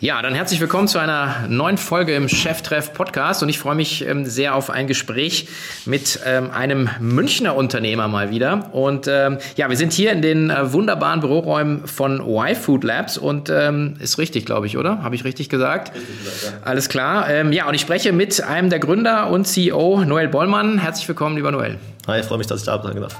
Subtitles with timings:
[0.00, 4.06] Ja, dann herzlich willkommen zu einer neuen Folge im Cheftreff Podcast und ich freue mich
[4.06, 5.48] ähm, sehr auf ein Gespräch
[5.86, 8.70] mit ähm, einem Münchner Unternehmer mal wieder.
[8.74, 13.48] Und ähm, ja, wir sind hier in den äh, wunderbaren Büroräumen von Y-Food Labs und
[13.50, 15.02] ähm, ist richtig, glaube ich, oder?
[15.02, 15.94] Habe ich richtig gesagt?
[15.94, 16.66] Richtig gesagt, ja.
[16.68, 17.30] Alles klar.
[17.30, 20.78] Ähm, ja, und ich spreche mit einem der Gründer und CEO, Noel Bollmann.
[20.78, 21.78] Herzlich willkommen, lieber Noel.
[22.08, 23.16] Hi, ich freue mich, dass ich da sein darf.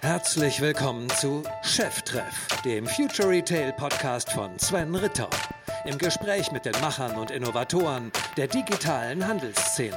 [0.00, 5.28] Herzlich willkommen zu Cheftreff, dem Future Retail Podcast von Sven Ritter
[5.84, 9.96] im Gespräch mit den Machern und Innovatoren der digitalen Handelsszene.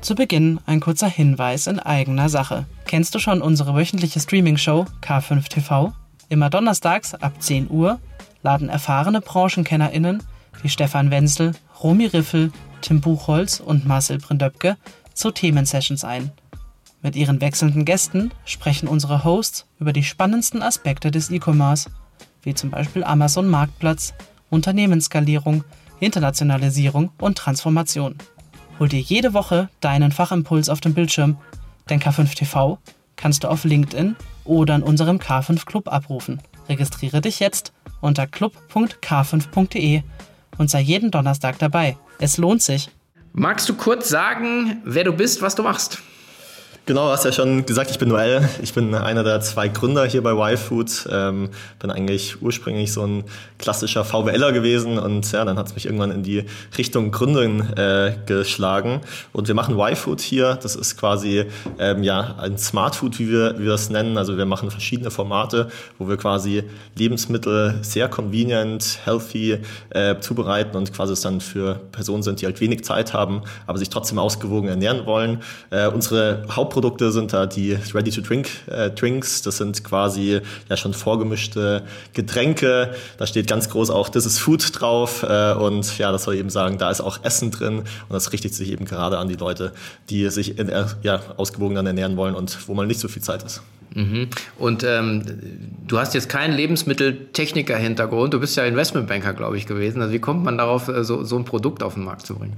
[0.00, 2.66] Zu Beginn ein kurzer Hinweis in eigener Sache.
[2.86, 5.92] Kennst du schon unsere wöchentliche Streaming-Show K5 TV?
[6.28, 7.98] Immer donnerstags ab 10 Uhr
[8.42, 10.22] laden erfahrene BranchenkennerInnen
[10.62, 11.52] wie Stefan Wenzel,
[11.82, 14.76] Romy Riffel, Tim Buchholz und Marcel Brindöpke
[15.14, 16.32] zu Themensessions ein.
[17.00, 21.90] Mit ihren wechselnden Gästen sprechen unsere Hosts über die spannendsten Aspekte des E-Commerce,
[22.42, 24.14] wie zum Beispiel Amazon Marktplatz,
[24.50, 25.64] Unternehmensskalierung,
[26.00, 28.16] Internationalisierung und Transformation.
[28.78, 31.38] Hol dir jede Woche deinen Fachimpuls auf dem Bildschirm,
[31.88, 32.78] denn K5 TV
[33.16, 36.40] kannst du auf LinkedIn oder in unserem K5 Club abrufen.
[36.68, 40.02] Registriere dich jetzt unter club.k5.de
[40.58, 41.96] und sei jeden Donnerstag dabei.
[42.18, 42.90] Es lohnt sich.
[43.32, 46.02] Magst du kurz sagen, wer du bist, was du machst?
[46.88, 48.48] Genau, hast ja schon gesagt, ich bin Noel.
[48.62, 51.06] Ich bin einer der zwei Gründer hier bei YFood.
[51.12, 51.50] Ähm,
[51.80, 53.24] bin eigentlich ursprünglich so ein
[53.58, 56.46] klassischer VWLer gewesen und ja, dann hat es mich irgendwann in die
[56.78, 59.02] Richtung Gründen äh, geschlagen.
[59.34, 60.58] Und wir machen YFood hier.
[60.62, 61.44] Das ist quasi
[61.78, 64.16] ähm, ja ein Smart Food, wie wir, wie wir das nennen.
[64.16, 66.64] Also wir machen verschiedene Formate, wo wir quasi
[66.96, 69.58] Lebensmittel sehr convenient, healthy
[69.90, 73.76] äh, zubereiten und quasi es dann für Personen sind, die halt wenig Zeit haben, aber
[73.76, 75.42] sich trotzdem ausgewogen ernähren wollen.
[75.68, 79.40] Äh, unsere Hauptprodukte Produkte sind da die Ready-to-Drink-Drinks.
[79.40, 82.94] Äh, das sind quasi ja schon vorgemischte Getränke.
[83.18, 85.24] Da steht ganz groß auch This is Food drauf.
[85.24, 87.78] Äh, und ja, das soll eben sagen, da ist auch Essen drin.
[87.78, 89.72] Und das richtet sich eben gerade an die Leute,
[90.08, 90.70] die sich in,
[91.02, 93.60] ja, ausgewogen dann ernähren wollen und wo mal nicht so viel Zeit ist.
[93.96, 94.28] Mhm.
[94.56, 95.24] Und ähm,
[95.84, 100.00] du hast jetzt keinen Lebensmitteltechniker-Hintergrund, du bist ja Investmentbanker, glaube ich, gewesen.
[100.00, 102.54] Also wie kommt man darauf, äh, so, so ein Produkt auf den Markt zu bringen?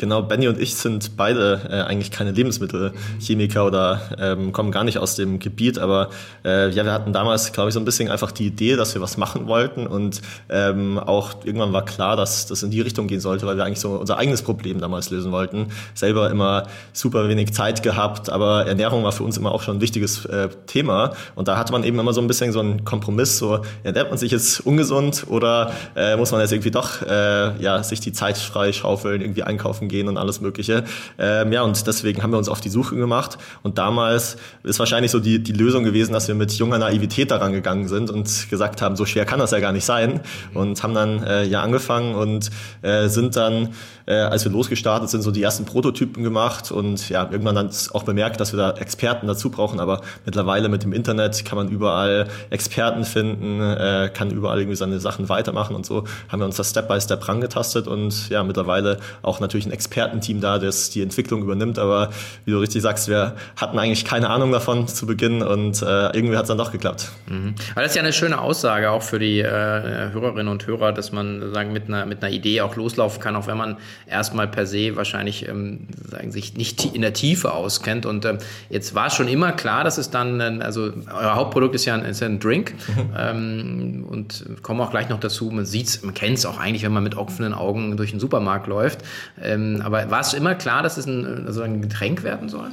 [0.00, 4.96] Genau, Benny und ich sind beide äh, eigentlich keine Lebensmittelchemiker oder ähm, kommen gar nicht
[4.96, 6.08] aus dem Gebiet, aber
[6.42, 9.02] äh, ja, wir hatten damals, glaube ich, so ein bisschen einfach die Idee, dass wir
[9.02, 13.20] was machen wollten und ähm, auch irgendwann war klar, dass das in die Richtung gehen
[13.20, 15.66] sollte, weil wir eigentlich so unser eigenes Problem damals lösen wollten.
[15.92, 19.80] Selber immer super wenig Zeit gehabt, aber Ernährung war für uns immer auch schon ein
[19.82, 23.36] wichtiges äh, Thema und da hatte man eben immer so ein bisschen so einen Kompromiss,
[23.36, 27.82] so ernährt man sich jetzt ungesund oder äh, muss man jetzt irgendwie doch äh, ja,
[27.82, 30.84] sich die Zeit freischaufeln, irgendwie einkaufen gehen und alles Mögliche.
[31.18, 33.36] Ähm, ja, und deswegen haben wir uns auf die Suche gemacht.
[33.62, 37.52] Und damals ist wahrscheinlich so die, die Lösung gewesen, dass wir mit junger Naivität daran
[37.52, 40.20] gegangen sind und gesagt haben, so schwer kann das ja gar nicht sein.
[40.54, 42.50] Und haben dann äh, ja angefangen und
[42.82, 43.70] äh, sind dann,
[44.06, 48.04] äh, als wir losgestartet sind, so die ersten Prototypen gemacht und ja, irgendwann dann auch
[48.04, 49.80] bemerkt, dass wir da Experten dazu brauchen.
[49.80, 55.00] Aber mittlerweile mit dem Internet kann man überall Experten finden, äh, kann überall irgendwie seine
[55.00, 58.98] Sachen weitermachen und so haben wir uns das Step by Step rangetastet und ja, mittlerweile
[59.22, 61.78] auch natürlich ein Expertenteam da, das die Entwicklung übernimmt.
[61.78, 62.10] Aber
[62.44, 66.36] wie du richtig sagst, wir hatten eigentlich keine Ahnung davon zu Beginn und äh, irgendwie
[66.36, 67.10] hat es dann doch geklappt.
[67.28, 67.54] Mhm.
[67.72, 71.12] Aber das ist ja eine schöne Aussage auch für die äh, Hörerinnen und Hörer, dass
[71.12, 74.66] man sagen, mit, einer, mit einer Idee auch loslaufen kann, auch wenn man erstmal per
[74.66, 78.04] se wahrscheinlich ähm, sagen, sich nicht in der Tiefe auskennt.
[78.04, 78.38] Und ähm,
[78.68, 81.94] jetzt war es schon immer klar, dass es dann, äh, also euer Hauptprodukt ist ja
[81.94, 83.14] ein, ist ja ein Drink mhm.
[83.16, 86.82] ähm, und kommen auch gleich noch dazu, man sieht es, man kennt es auch eigentlich,
[86.82, 89.00] wenn man mit offenen Augen durch den Supermarkt läuft.
[89.40, 92.70] Ähm, aber war es immer klar, dass es ein, also ein Getränk werden soll?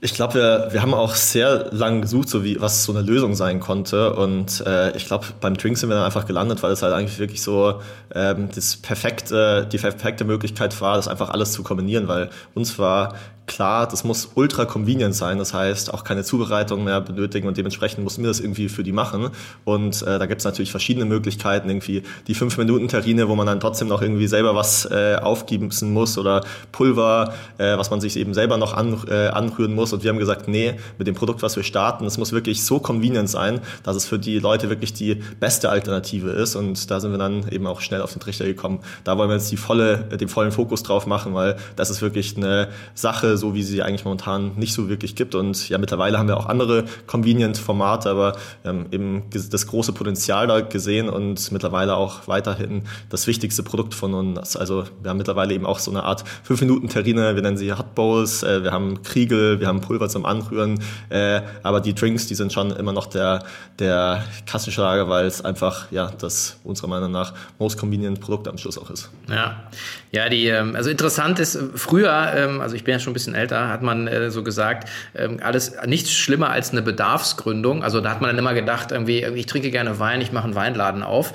[0.00, 3.34] Ich glaube, wir, wir haben auch sehr lange gesucht, so wie was so eine Lösung
[3.34, 4.12] sein konnte.
[4.12, 7.18] Und äh, ich glaube, beim Drink sind wir dann einfach gelandet, weil es halt eigentlich
[7.18, 7.80] wirklich so
[8.14, 13.14] ähm, das perfekte, die perfekte Möglichkeit war, das einfach alles zu kombinieren, weil uns war
[13.46, 18.02] klar, das muss ultra convenient sein, das heißt auch keine Zubereitung mehr benötigen und dementsprechend
[18.02, 19.30] mussten wir das irgendwie für die machen.
[19.64, 23.88] Und äh, da gibt es natürlich verschiedene Möglichkeiten, irgendwie die 5-Minuten-Terrine, wo man dann trotzdem
[23.88, 26.42] noch irgendwie selber was äh, aufgießen muss oder
[26.72, 29.92] Pulver, äh, was man sich eben selber noch an, äh, anrühren muss.
[29.92, 32.78] Und wir haben gesagt, nee, mit dem Produkt, was wir starten, es muss wirklich so
[32.78, 36.56] convenient sein, dass es für die Leute wirklich die beste Alternative ist.
[36.56, 38.80] Und da sind wir dann eben auch schnell auf den Trichter gekommen.
[39.04, 42.36] Da wollen wir jetzt die volle, den vollen Fokus drauf machen, weil das ist wirklich
[42.36, 45.34] eine Sache, So wie sie eigentlich momentan nicht so wirklich gibt.
[45.34, 50.60] Und ja, mittlerweile haben wir auch andere Convenient-Formate, aber ähm, eben das große Potenzial da
[50.60, 54.56] gesehen und mittlerweile auch weiterhin das wichtigste Produkt von uns.
[54.56, 58.42] Also wir haben mittlerweile eben auch so eine Art 5-Minuten-Terrine, wir nennen sie Hot Bowls,
[58.42, 62.52] äh, wir haben Kriegel, wir haben Pulver zum Anrühren, äh, aber die Drinks, die sind
[62.52, 63.44] schon immer noch der,
[63.78, 68.78] der Kassenschlager, weil es einfach ja das unserer Meinung nach most convenient Produkt am Schluss
[68.78, 69.10] auch ist.
[69.28, 69.64] Ja,
[70.12, 73.23] ja, die, ähm, also interessant ist, früher, ähm, also ich bin ja schon ein bisschen
[73.32, 77.82] älter, hat man äh, so gesagt, ähm, alles nichts schlimmer als eine Bedarfsgründung.
[77.82, 80.54] Also da hat man dann immer gedacht, irgendwie, ich trinke gerne Wein, ich mache einen
[80.54, 81.32] Weinladen auf.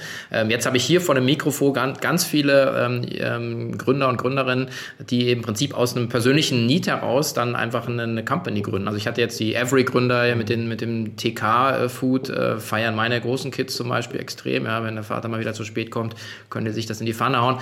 [0.48, 3.00] Jetzt habe ich hier vor dem Mikrofon ganz viele
[3.78, 4.70] Gründer und Gründerinnen,
[5.10, 8.88] die im Prinzip aus einem persönlichen Need heraus dann einfach eine, Company gründen.
[8.88, 13.76] Also ich hatte jetzt die Every-Gründer mit, mit dem TK-Food, äh, feiern meine großen Kids
[13.76, 14.66] zum Beispiel extrem.
[14.66, 16.16] Ja, wenn der Vater mal wieder zu spät kommt,
[16.50, 17.60] könnt ihr sich das in die Pfanne hauen.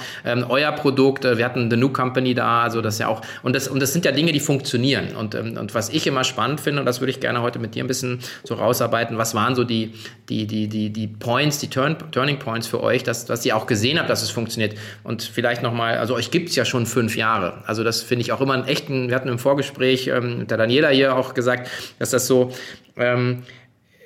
[0.49, 3.67] euer Produkt, äh, wir hatten The New Company da, also das ja auch, und das,
[3.67, 5.15] und das sind ja Dinge, die funktionieren.
[5.15, 7.75] Und, ähm, und was ich immer spannend finde, und das würde ich gerne heute mit
[7.75, 9.93] dir ein bisschen so rausarbeiten, was waren so die,
[10.27, 13.67] die, die, die, die Points, die Turn, Turning Points für euch, dass, dass ihr auch
[13.67, 14.75] gesehen habt, dass es funktioniert.
[15.03, 17.63] Und vielleicht nochmal, also euch gibt es ja schon fünf Jahre.
[17.65, 20.57] Also das finde ich auch immer einen echten, wir hatten im Vorgespräch ähm, mit der
[20.57, 21.69] Daniela hier auch gesagt,
[21.99, 22.51] dass das so,
[22.97, 23.43] ähm,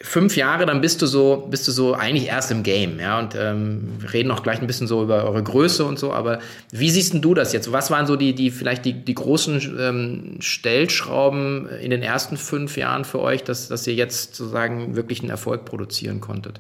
[0.03, 3.19] fünf Jahre, dann bist du so, bist du so eigentlich erst im Game, ja.
[3.19, 6.13] Und ähm, wir reden auch gleich ein bisschen so über eure Größe und so.
[6.13, 6.39] Aber
[6.71, 7.71] wie siehst denn du das jetzt?
[7.71, 12.77] Was waren so die, die vielleicht die, die großen ähm, Stellschrauben in den ersten fünf
[12.77, 16.59] Jahren für euch, dass, dass ihr jetzt sozusagen wirklich einen Erfolg produzieren konntet?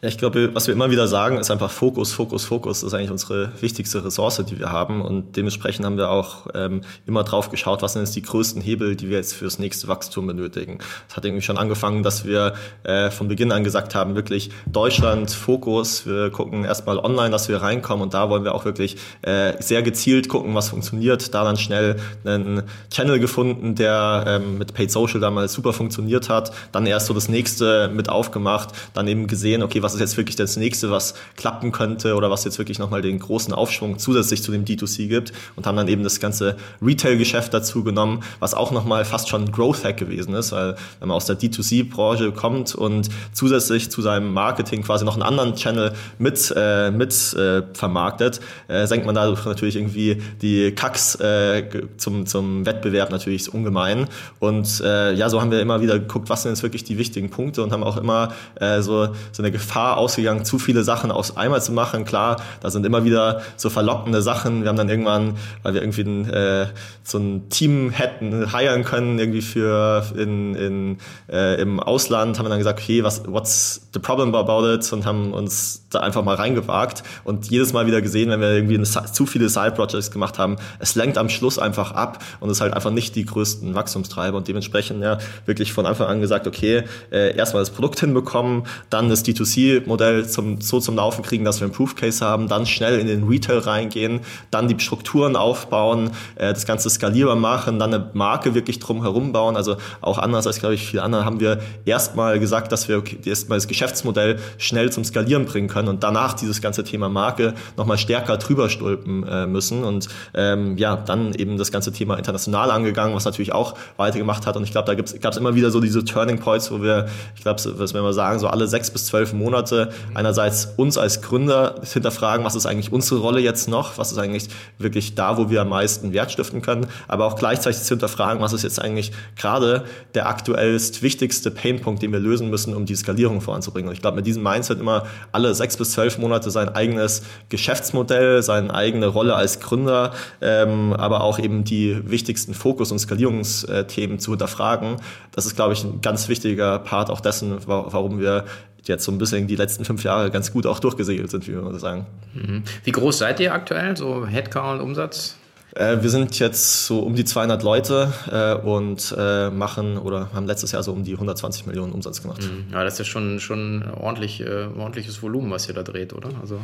[0.00, 2.80] Ja, ich glaube, was wir immer wieder sagen, ist einfach Fokus, Fokus, Fokus.
[2.80, 5.02] Das ist eigentlich unsere wichtigste Ressource, die wir haben.
[5.02, 8.94] Und dementsprechend haben wir auch ähm, immer drauf geschaut, was sind jetzt die größten Hebel,
[8.94, 10.78] die wir jetzt fürs nächste Wachstum benötigen.
[11.08, 12.54] Es hat irgendwie schon angefangen, dass wir
[12.84, 16.06] äh, von Beginn an gesagt haben, wirklich Deutschland, Fokus.
[16.06, 18.04] Wir gucken erstmal online, dass wir reinkommen.
[18.04, 21.34] Und da wollen wir auch wirklich äh, sehr gezielt gucken, was funktioniert.
[21.34, 22.62] Da dann schnell einen
[22.92, 26.52] Channel gefunden, der ähm, mit Paid Social damals super funktioniert hat.
[26.70, 28.68] Dann erst so das nächste mit aufgemacht.
[28.94, 32.30] Dann eben gesehen, okay, was was ist jetzt wirklich das nächste, was klappen könnte oder
[32.30, 35.88] was jetzt wirklich nochmal den großen Aufschwung zusätzlich zu dem D2C gibt und haben dann
[35.88, 40.52] eben das ganze Retail-Geschäft dazu genommen, was auch nochmal fast schon ein Growth-Hack gewesen ist,
[40.52, 45.22] weil wenn man aus der D2C-Branche kommt und zusätzlich zu seinem Marketing quasi noch einen
[45.22, 51.14] anderen Channel mit, äh, mit äh, vermarktet, äh, senkt man dadurch natürlich irgendwie die Kacks
[51.14, 51.64] äh,
[51.96, 54.06] zum, zum Wettbewerb natürlich ungemein.
[54.38, 57.30] Und äh, ja, so haben wir immer wieder geguckt, was sind jetzt wirklich die wichtigen
[57.30, 61.12] Punkte und haben auch immer äh, so, so eine Gefahr Gefahr ausgegangen, zu viele Sachen
[61.12, 62.04] aus einmal zu machen.
[62.04, 64.62] Klar, da sind immer wieder so verlockende Sachen.
[64.62, 66.66] Wir haben dann irgendwann, weil wir irgendwie ein, äh,
[67.04, 70.98] so ein Team hätten hiren können, irgendwie für in, in,
[71.30, 74.92] äh, im Ausland, haben wir dann gesagt, okay, was, what's the problem about it?
[74.92, 78.74] Und haben uns da einfach mal reingewagt und jedes Mal wieder gesehen, wenn wir irgendwie
[78.74, 82.74] eine, zu viele Side-Projects gemacht haben, es lenkt am Schluss einfach ab und ist halt
[82.74, 87.34] einfach nicht die größten Wachstumstreiber und dementsprechend ja wirklich von Anfang an gesagt, okay, äh,
[87.36, 91.66] erstmal das Produkt hinbekommen, dann das D2C Modell zum, so zum Laufen kriegen, dass wir
[91.66, 94.20] einen Proof Case haben, dann schnell in den Retail reingehen,
[94.50, 98.98] dann die Strukturen aufbauen, äh, das Ganze skalierbar machen, dann eine Marke wirklich drum
[99.32, 99.56] bauen.
[99.56, 103.18] Also auch anders als, glaube ich, viele andere haben wir erstmal gesagt, dass wir okay,
[103.24, 107.98] erstmal das Geschäftsmodell schnell zum Skalieren bringen können und danach dieses ganze Thema Marke nochmal
[107.98, 109.84] stärker drüber stülpen äh, müssen.
[109.84, 114.56] Und ähm, ja, dann eben das ganze Thema international angegangen, was natürlich auch weitergemacht hat.
[114.56, 117.42] Und ich glaube, da gab es immer wieder so diese Turning Points, wo wir, ich
[117.42, 121.20] glaube, was wir mal sagen, so alle sechs bis zwölf Monate Monate einerseits uns als
[121.20, 124.48] Gründer hinterfragen, was ist eigentlich unsere Rolle jetzt noch, was ist eigentlich
[124.78, 128.52] wirklich da, wo wir am meisten Wert stiften können, aber auch gleichzeitig zu hinterfragen, was
[128.52, 129.84] ist jetzt eigentlich gerade
[130.14, 133.88] der aktuellst wichtigste Painpunkt, den wir lösen müssen, um die Skalierung voranzubringen.
[133.88, 138.42] Und ich glaube, mit diesem Mindset immer alle sechs bis zwölf Monate sein eigenes Geschäftsmodell,
[138.42, 144.32] seine eigene Rolle als Gründer, ähm, aber auch eben die wichtigsten Fokus- und Skalierungsthemen zu
[144.32, 144.96] hinterfragen.
[145.32, 148.44] Das ist, glaube ich, ein ganz wichtiger Part auch dessen, warum wir
[148.84, 151.78] jetzt so ein bisschen die letzten fünf Jahre ganz gut auch durchgesegelt sind, wie wir
[151.78, 152.06] sagen.
[152.34, 152.62] Mhm.
[152.84, 155.36] Wie groß seid ihr aktuell, so Headcount, Umsatz?
[155.74, 160.46] Äh, wir sind jetzt so um die 200 Leute äh, und äh, machen oder haben
[160.46, 162.42] letztes Jahr so um die 120 Millionen Umsatz gemacht.
[162.42, 162.72] Mhm.
[162.72, 166.30] Ja, das ist ja schon, schon ordentlich, äh, ordentliches Volumen, was ihr da dreht, oder?
[166.40, 166.60] Also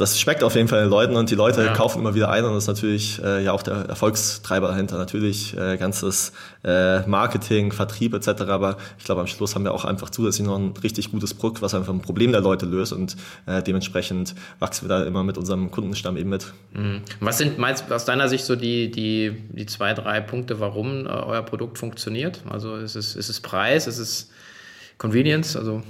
[0.00, 1.74] das schmeckt auf jeden Fall den Leuten und die Leute ja.
[1.74, 4.96] kaufen immer wieder ein und das ist natürlich äh, ja auch der Erfolgstreiber dahinter.
[4.96, 6.32] Natürlich äh, ganzes
[6.64, 8.42] äh, Marketing, Vertrieb etc.
[8.48, 11.60] Aber ich glaube, am Schluss haben wir auch einfach zusätzlich noch ein richtig gutes Produkt,
[11.60, 13.16] was einfach ein Problem der Leute löst und
[13.46, 16.52] äh, dementsprechend wachsen wir da immer mit unserem Kundenstamm eben mit.
[16.72, 17.02] Mhm.
[17.20, 21.10] Was sind meinst, aus deiner Sicht so die, die, die zwei, drei Punkte, warum äh,
[21.10, 22.42] euer Produkt funktioniert?
[22.48, 24.30] Also ist es, ist es Preis, ist es
[24.96, 25.56] Convenience?
[25.56, 25.82] Also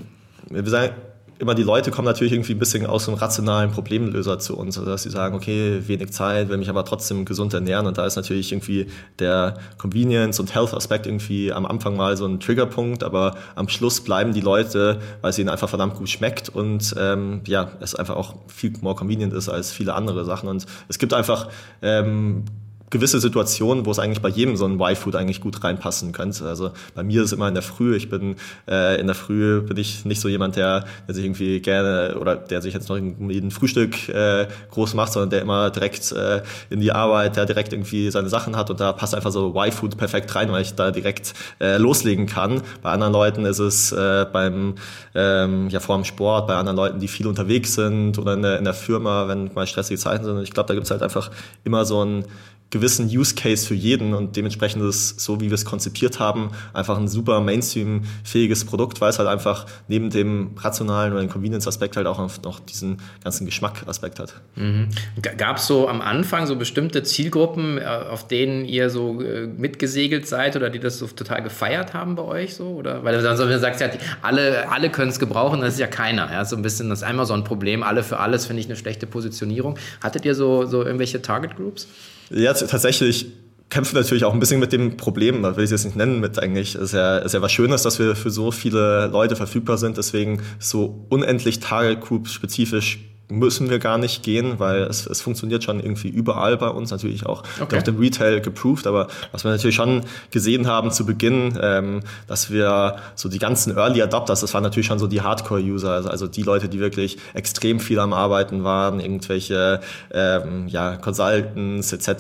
[0.48, 0.94] wir sagen,
[1.40, 4.90] immer die Leute kommen natürlich irgendwie ein bisschen aus einem rationalen Problemlöser zu uns, also
[4.90, 7.86] dass sie sagen, okay, wenig Zeit, will mich aber trotzdem gesund ernähren.
[7.86, 12.40] Und da ist natürlich irgendwie der Convenience- und Health-Aspekt irgendwie am Anfang mal so ein
[12.40, 16.94] Triggerpunkt, aber am Schluss bleiben die Leute, weil es ihnen einfach verdammt gut schmeckt und
[16.98, 20.48] ähm, ja, es einfach auch viel more convenient ist als viele andere Sachen.
[20.48, 21.48] Und es gibt einfach
[21.80, 22.44] ähm,
[22.90, 26.46] gewisse Situationen, wo es eigentlich bei jedem so ein Y-Food eigentlich gut reinpassen könnte.
[26.46, 27.96] Also bei mir ist es immer in der Früh.
[27.96, 28.36] Ich bin
[28.68, 32.36] äh, in der Früh bin ich nicht so jemand, der, der sich irgendwie gerne oder
[32.36, 36.80] der sich jetzt noch ein Frühstück äh, groß macht, sondern der immer direkt äh, in
[36.80, 40.34] die Arbeit, der direkt irgendwie seine Sachen hat und da passt einfach so Y-Food perfekt
[40.34, 42.62] rein, weil ich da direkt äh, loslegen kann.
[42.82, 44.74] Bei anderen Leuten ist es äh, beim
[45.14, 48.58] ähm, ja vor dem Sport, bei anderen Leuten, die viel unterwegs sind oder in der,
[48.58, 50.42] in der Firma, wenn mal stressige Zeiten sind.
[50.42, 51.30] Ich glaube, da gibt es halt einfach
[51.64, 52.24] immer so ein
[52.70, 56.50] gewissen Use Case für jeden und dementsprechend ist es, so wie wir es konzipiert haben,
[56.72, 61.96] einfach ein super Mainstream-fähiges Produkt, weil es halt einfach neben dem rationalen oder dem Convenience-Aspekt
[61.96, 64.34] halt auch noch diesen ganzen Geschmack-Aspekt hat.
[64.54, 64.88] Mhm.
[65.36, 70.28] Gab es so am Anfang so bestimmte Zielgruppen, äh, auf denen ihr so äh, mitgesegelt
[70.28, 72.68] seid oder die das so total gefeiert haben bei euch so?
[72.68, 73.90] Oder weil du dann sagst, ja,
[74.22, 76.30] alle, alle können es gebrauchen, das ist ja keiner.
[76.30, 78.66] Ja, so ein bisschen, das ist einmal so ein Problem, alle für alles finde ich
[78.66, 79.76] eine schlechte Positionierung.
[80.00, 81.88] Hattet ihr so, so irgendwelche Target Groups?
[82.30, 83.26] Ja, tatsächlich
[83.70, 86.20] kämpfen natürlich auch ein bisschen mit dem Problem, da will ich es jetzt nicht nennen,
[86.20, 89.78] mit eigentlich, ist ja, ist ja was Schönes, dass wir für so viele Leute verfügbar
[89.78, 92.98] sind, deswegen so unendlich Target Group spezifisch
[93.30, 97.26] müssen wir gar nicht gehen, weil es, es funktioniert schon irgendwie überall bei uns, natürlich
[97.26, 97.78] auch okay.
[97.78, 102.50] auf dem Retail geproved, aber was wir natürlich schon gesehen haben zu Beginn, ähm, dass
[102.50, 106.26] wir so die ganzen Early Adopters, das waren natürlich schon so die Hardcore-User, also, also
[106.26, 109.80] die Leute, die wirklich extrem viel am Arbeiten waren, irgendwelche
[110.12, 112.10] ähm, ja, Consultants etc.,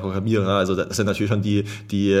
[0.00, 2.12] Programmierer, also das sind natürlich schon die, die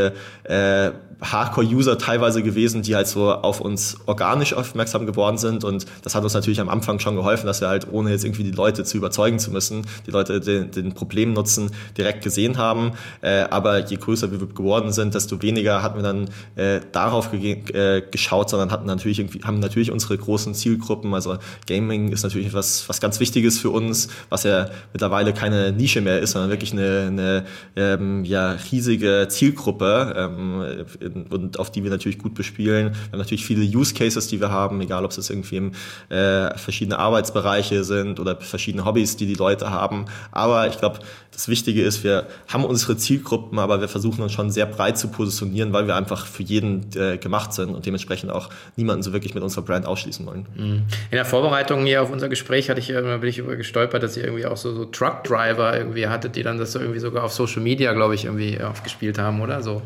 [0.44, 6.14] äh, Hardcore-User teilweise gewesen, die halt so auf uns organisch aufmerksam geworden sind und das
[6.14, 8.84] hat uns natürlich am Anfang schon geholfen, dass wir halt ohne jetzt irgendwie die Leute
[8.84, 12.92] zu überzeugen zu müssen, die Leute den, den Problemnutzen direkt gesehen haben.
[13.20, 18.02] Äh, aber je größer wir geworden sind, desto weniger hatten wir dann äh, darauf äh,
[18.10, 21.14] geschaut, sondern hatten natürlich irgendwie, haben natürlich unsere großen Zielgruppen.
[21.14, 26.00] Also Gaming ist natürlich was, was ganz Wichtiges für uns, was ja mittlerweile keine Nische
[26.00, 27.44] mehr ist, sondern wirklich eine, eine
[27.76, 30.14] ähm, ja, riesige Zielgruppe.
[30.16, 30.84] Ähm,
[31.30, 32.92] und auf die wir natürlich gut bespielen.
[32.92, 35.72] Wir haben natürlich viele Use Cases, die wir haben, egal ob es irgendwie im,
[36.08, 40.06] äh, verschiedene Arbeitsbereiche sind oder verschiedene Hobbys, die die Leute haben.
[40.32, 41.00] Aber ich glaube,
[41.38, 45.06] das Wichtige ist, wir haben unsere Zielgruppen, aber wir versuchen uns schon sehr breit zu
[45.06, 49.34] positionieren, weil wir einfach für jeden äh, gemacht sind und dementsprechend auch niemanden so wirklich
[49.34, 50.46] mit unserer Brand ausschließen wollen.
[50.56, 50.82] Mhm.
[51.12, 54.24] In der Vorbereitung hier auf unser Gespräch hatte ich, bin ich über gestolpert, dass ihr
[54.24, 57.32] irgendwie auch so, so Truck Driver irgendwie hattet, die dann das so irgendwie sogar auf
[57.32, 59.80] Social Media, glaube ich, irgendwie aufgespielt haben, oder so?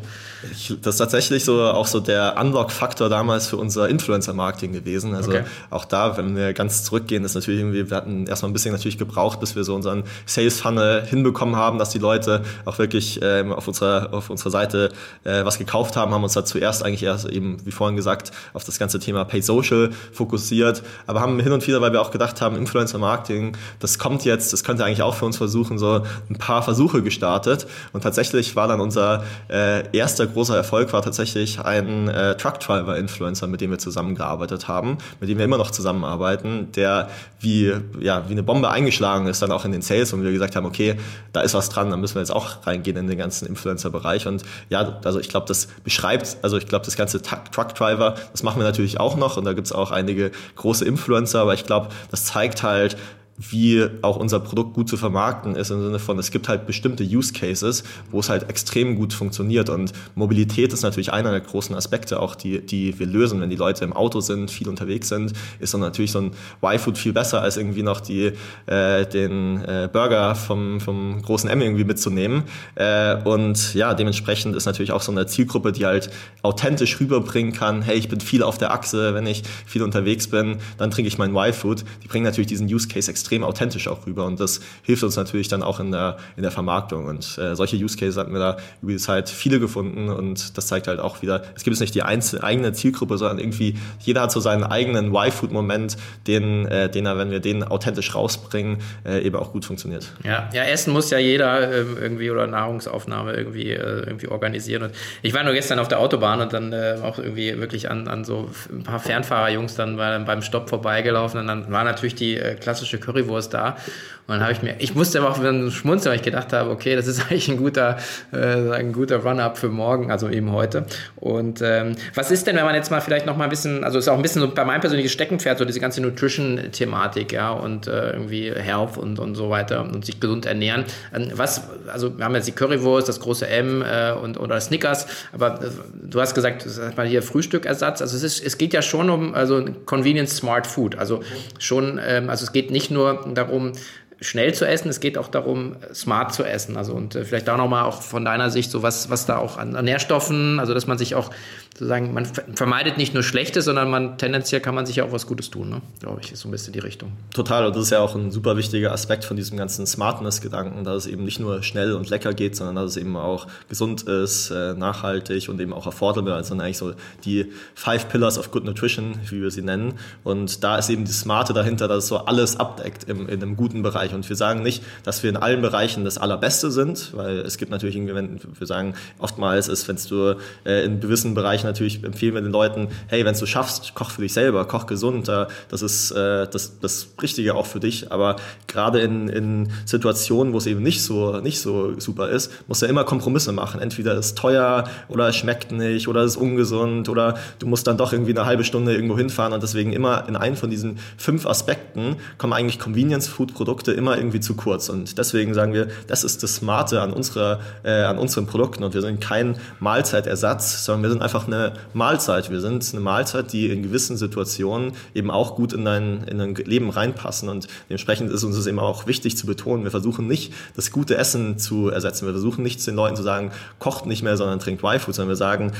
[0.51, 5.13] Ich, das ist tatsächlich so auch so der Unlock-Faktor damals für unser Influencer-Marketing gewesen.
[5.13, 5.43] Also okay.
[5.69, 8.97] auch da, wenn wir ganz zurückgehen, ist natürlich irgendwie, wir hatten erstmal ein bisschen natürlich
[8.97, 13.51] gebraucht, bis wir so unseren Sales-Funnel hinbekommen bekommen haben, dass die Leute auch wirklich ähm,
[13.51, 14.91] auf, unserer, auf unserer Seite
[15.25, 18.63] äh, was gekauft haben, haben uns da zuerst eigentlich erst eben, wie vorhin gesagt, auf
[18.63, 22.39] das ganze Thema Pay Social fokussiert, aber haben hin und wieder, weil wir auch gedacht
[22.39, 26.37] haben, Influencer Marketing, das kommt jetzt, das könnte eigentlich auch für uns versuchen, so ein
[26.37, 27.67] paar Versuche gestartet.
[27.91, 32.97] Und tatsächlich war dann unser äh, erster großer Erfolg war tatsächlich ein äh, Truck Driver
[32.97, 37.09] Influencer, mit dem wir zusammengearbeitet haben, mit dem wir immer noch zusammenarbeiten, der
[37.41, 40.55] wie, ja, wie eine Bombe eingeschlagen ist dann auch in den Sales und wir gesagt
[40.55, 40.95] haben, okay,
[41.33, 44.27] da ist was dran, da müssen wir jetzt auch reingehen in den ganzen Influencer-Bereich.
[44.27, 48.59] Und ja, also ich glaube, das beschreibt, also ich glaube, das ganze Truck-Driver, das machen
[48.59, 51.89] wir natürlich auch noch und da gibt es auch einige große Influencer, aber ich glaube,
[52.11, 52.95] das zeigt halt,
[53.37, 57.03] wie auch unser Produkt gut zu vermarkten ist, im Sinne von, es gibt halt bestimmte
[57.03, 59.69] Use Cases, wo es halt extrem gut funktioniert.
[59.69, 63.41] Und Mobilität ist natürlich einer der großen Aspekte, auch die, die wir lösen.
[63.41, 66.31] Wenn die Leute im Auto sind, viel unterwegs sind, ist dann natürlich so ein
[66.63, 68.33] Y-Food viel besser, als irgendwie noch die,
[68.67, 72.43] äh, den äh, Burger vom, vom großen M irgendwie mitzunehmen.
[72.75, 76.11] Äh, und ja, dementsprechend ist natürlich auch so eine Zielgruppe, die halt
[76.43, 80.57] authentisch rüberbringen kann, hey, ich bin viel auf der Achse, wenn ich viel unterwegs bin,
[80.77, 81.83] dann trinke ich mein Y-Food.
[82.03, 84.25] Die bringen natürlich diesen Use Case extrem extrem authentisch auch rüber.
[84.25, 87.05] Und das hilft uns natürlich dann auch in der, in der Vermarktung.
[87.05, 90.09] Und äh, solche Use Cases hatten wir da über die Zeit viele gefunden.
[90.09, 93.75] Und das zeigt halt auch wieder, es gibt nicht die einzelne, eigene Zielgruppe, sondern irgendwie
[93.99, 95.97] jeder hat so seinen eigenen Y-Food-Moment,
[96.27, 100.11] den, äh, den er, wenn wir den authentisch rausbringen, äh, eben auch gut funktioniert.
[100.23, 104.83] Ja, ja, Essen muss ja jeder äh, irgendwie oder Nahrungsaufnahme irgendwie, äh, irgendwie organisieren.
[104.83, 104.91] Und
[105.23, 108.23] ich war nur gestern auf der Autobahn und dann äh, auch irgendwie wirklich an, an
[108.23, 111.39] so ein paar Fernfahrerjungs dann beim Stopp vorbeigelaufen.
[111.39, 113.77] Und dann war natürlich die klassische Curry Currywurst da.
[114.25, 116.69] Und dann habe ich mir, ich musste aber auch wieder schmunzeln, weil ich gedacht habe,
[116.69, 117.97] okay, das ist eigentlich ein guter,
[118.31, 120.85] äh, guter Run-up für morgen, also eben heute.
[121.17, 123.99] Und ähm, was ist denn, wenn man jetzt mal vielleicht noch mal ein bisschen, also
[123.99, 127.87] ist auch ein bisschen so bei meinem persönlichen Steckenpferd, so diese ganze Nutrition-Thematik, ja, und
[127.87, 130.85] äh, irgendwie Health und, und so weiter und sich gesund ernähren.
[131.13, 135.05] Ähm, was, also wir haben jetzt die Currywurst, das große M äh, und oder Snickers,
[135.33, 135.67] aber äh,
[136.01, 138.01] du hast gesagt, sag mal hier Frühstückersatz.
[138.01, 140.95] Also es ist, es geht ja schon um also Convenience Smart Food.
[140.95, 141.23] Also
[141.59, 143.02] schon, ähm, also es geht nicht nur
[143.33, 143.73] darum,
[144.23, 146.77] schnell zu essen, es geht auch darum, smart zu essen.
[146.77, 149.57] Also und äh, vielleicht auch nochmal auch von deiner Sicht so was, was da auch
[149.57, 151.29] an, an Nährstoffen, also dass man sich auch
[151.73, 155.27] sozusagen, man vermeidet nicht nur Schlechtes, sondern man tendenziell kann man sich ja auch was
[155.27, 155.81] Gutes tun, ne?
[155.99, 157.11] glaube ich, ist so ein bisschen die Richtung.
[157.33, 161.05] Total, und das ist ja auch ein super wichtiger Aspekt von diesem ganzen Smartness-Gedanken, dass
[161.05, 164.51] es eben nicht nur schnell und lecker geht, sondern dass es eben auch gesund ist,
[164.51, 166.93] äh, nachhaltig und eben auch affordable, also eigentlich so
[167.25, 169.95] die Five Pillars of Good Nutrition, wie wir sie nennen.
[170.23, 173.57] Und da ist eben die Smarte dahinter, dass es so alles abdeckt im, in einem
[173.57, 174.12] guten Bereich.
[174.13, 177.71] Und wir sagen nicht, dass wir in allen Bereichen das Allerbeste sind, weil es gibt
[177.71, 182.33] natürlich, wenn wir sagen, oftmals ist, wenn du äh, in gewissen Bereichen Bereich natürlich empfehlen
[182.33, 186.11] wir den Leuten, hey, wenn du schaffst, koch für dich selber, koch gesund, das ist
[186.11, 188.11] äh, das, das Richtige auch für dich.
[188.11, 192.81] Aber gerade in, in Situationen, wo es eben nicht so, nicht so super ist, musst
[192.81, 193.81] du ja immer Kompromisse machen.
[193.81, 197.97] Entweder ist teuer oder es schmeckt nicht oder es ist ungesund oder du musst dann
[197.97, 201.45] doch irgendwie eine halbe Stunde irgendwo hinfahren und deswegen immer in einen von diesen fünf
[201.45, 204.89] Aspekten kommen eigentlich Convenience-Food-Produkte immer irgendwie zu kurz.
[204.89, 208.93] Und deswegen sagen wir, das ist das Smarte an, unserer, äh, an unseren Produkten und
[208.93, 212.49] wir sind kein Mahlzeitersatz, sondern wir sind einfach eine Mahlzeit.
[212.49, 216.55] Wir sind eine Mahlzeit, die in gewissen Situationen eben auch gut in dein, in dein
[216.55, 217.49] Leben reinpassen.
[217.49, 221.15] Und dementsprechend ist uns es eben auch wichtig zu betonen, wir versuchen nicht, das gute
[221.17, 222.25] Essen zu ersetzen.
[222.25, 225.35] Wir versuchen nicht den Leuten zu sagen, kocht nicht mehr, sondern trinkt Y-Food, sondern wir
[225.35, 225.71] sagen,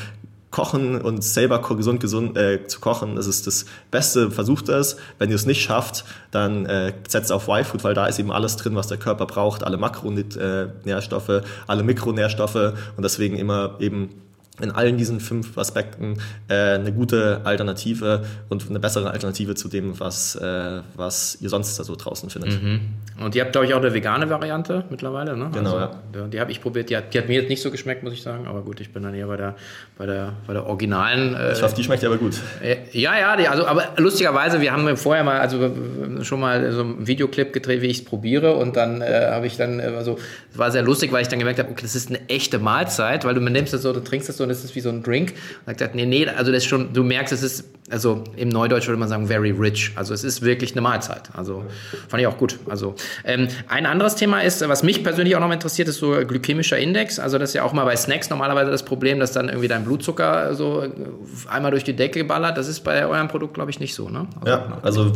[0.54, 4.30] kochen und selber gesund gesund äh, zu kochen, das ist das Beste.
[4.30, 4.98] Versucht es.
[5.18, 8.56] Wenn ihr es nicht schafft, dann äh, setzt auf Y-Food, weil da ist eben alles
[8.56, 9.64] drin, was der Körper braucht.
[9.64, 14.10] Alle Makronährstoffe, äh, alle Mikronährstoffe und deswegen immer eben
[14.62, 20.00] in allen diesen fünf Aspekten äh, eine gute Alternative und eine bessere Alternative zu dem,
[20.00, 22.62] was, äh, was ihr sonst da so draußen findet.
[22.62, 22.82] Mhm.
[23.20, 25.50] Und ihr habt, glaube ich, auch eine vegane Variante mittlerweile, ne?
[25.54, 26.28] Genau, also, ja.
[26.28, 28.22] Die habe ich probiert, die hat, die hat, mir jetzt nicht so geschmeckt, muss ich
[28.22, 29.56] sagen, aber gut, ich bin dann eher bei der,
[29.98, 31.36] bei der, bei der originalen.
[31.36, 32.36] Äh, ich hoffe, die schmeckt aber gut.
[32.62, 35.72] Äh, ja, ja, die, also, aber lustigerweise, wir haben vorher mal, also
[36.22, 39.58] schon mal so einen Videoclip gedreht, wie ich es probiere und dann äh, habe ich
[39.58, 40.20] dann, also,
[40.54, 43.34] war sehr lustig, weil ich dann gemerkt habe, okay, das ist eine echte Mahlzeit, weil
[43.34, 45.32] du nimmst das so, du trinkst das so und es ist wie so ein Drink.
[45.32, 48.50] Und er gesagt, nee, nee, also das ist schon, du merkst, es ist, also im
[48.50, 49.92] Neudeutsch würde man sagen, very rich.
[49.96, 51.30] Also es ist wirklich eine Mahlzeit.
[51.34, 51.64] Also
[52.08, 52.60] fand ich auch gut.
[52.70, 52.96] Also
[53.26, 57.20] ähm, ein anderes Thema ist, was mich persönlich auch noch interessiert, ist so glykämischer Index.
[57.20, 59.84] Also das ist ja auch mal bei Snacks normalerweise das Problem, dass dann irgendwie dein
[59.84, 60.86] Blutzucker so
[61.50, 62.58] einmal durch die Decke ballert.
[62.58, 64.28] Das ist bei eurem Produkt, glaube ich, nicht so, ne?
[64.42, 65.14] Also, ja, also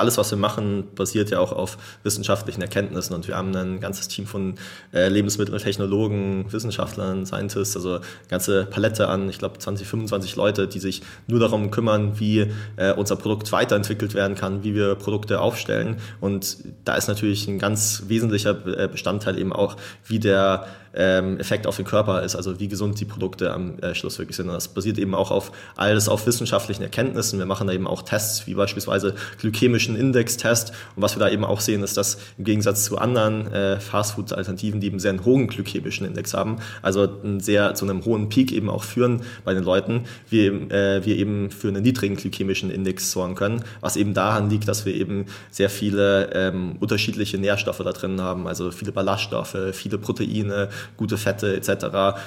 [0.00, 3.14] alles, was wir machen, basiert ja auch auf wissenschaftlichen Erkenntnissen.
[3.14, 4.54] Und wir haben ein ganzes Team von
[4.92, 11.02] äh, Lebensmitteltechnologen, Wissenschaftlern, Scientists, also ganze Palette an, ich glaube 20, 25 Leute, die sich
[11.26, 15.96] nur darum kümmern, wie äh, unser Produkt weiterentwickelt werden kann, wie wir Produkte aufstellen.
[16.20, 19.76] Und da ist natürlich ein ganz wesentlicher äh, Bestandteil eben auch,
[20.06, 23.94] wie der ähm, Effekt auf den Körper ist, also wie gesund die Produkte am äh,
[23.94, 24.48] Schluss wirklich sind.
[24.48, 27.38] Und das basiert eben auch auf alles auf wissenschaftlichen Erkenntnissen.
[27.38, 30.72] Wir machen da eben auch Tests, wie beispielsweise glykämischen Index-Test.
[30.96, 34.80] Und was wir da eben auch sehen, ist, dass im Gegensatz zu anderen äh, Fastfood-Alternativen,
[34.80, 38.68] die eben sehr einen hohen glykämischen Index haben, also sehr zu einem hohen Peak eben
[38.68, 43.34] auch führen bei den Leuten, wir, äh, wir eben für einen niedrigen glykämischen Index sorgen
[43.34, 48.20] können, was eben daran liegt, dass wir eben sehr viele ähm, unterschiedliche Nährstoffe da drin
[48.20, 51.86] haben, also viele Ballaststoffe, viele Proteine, gute Fette etc.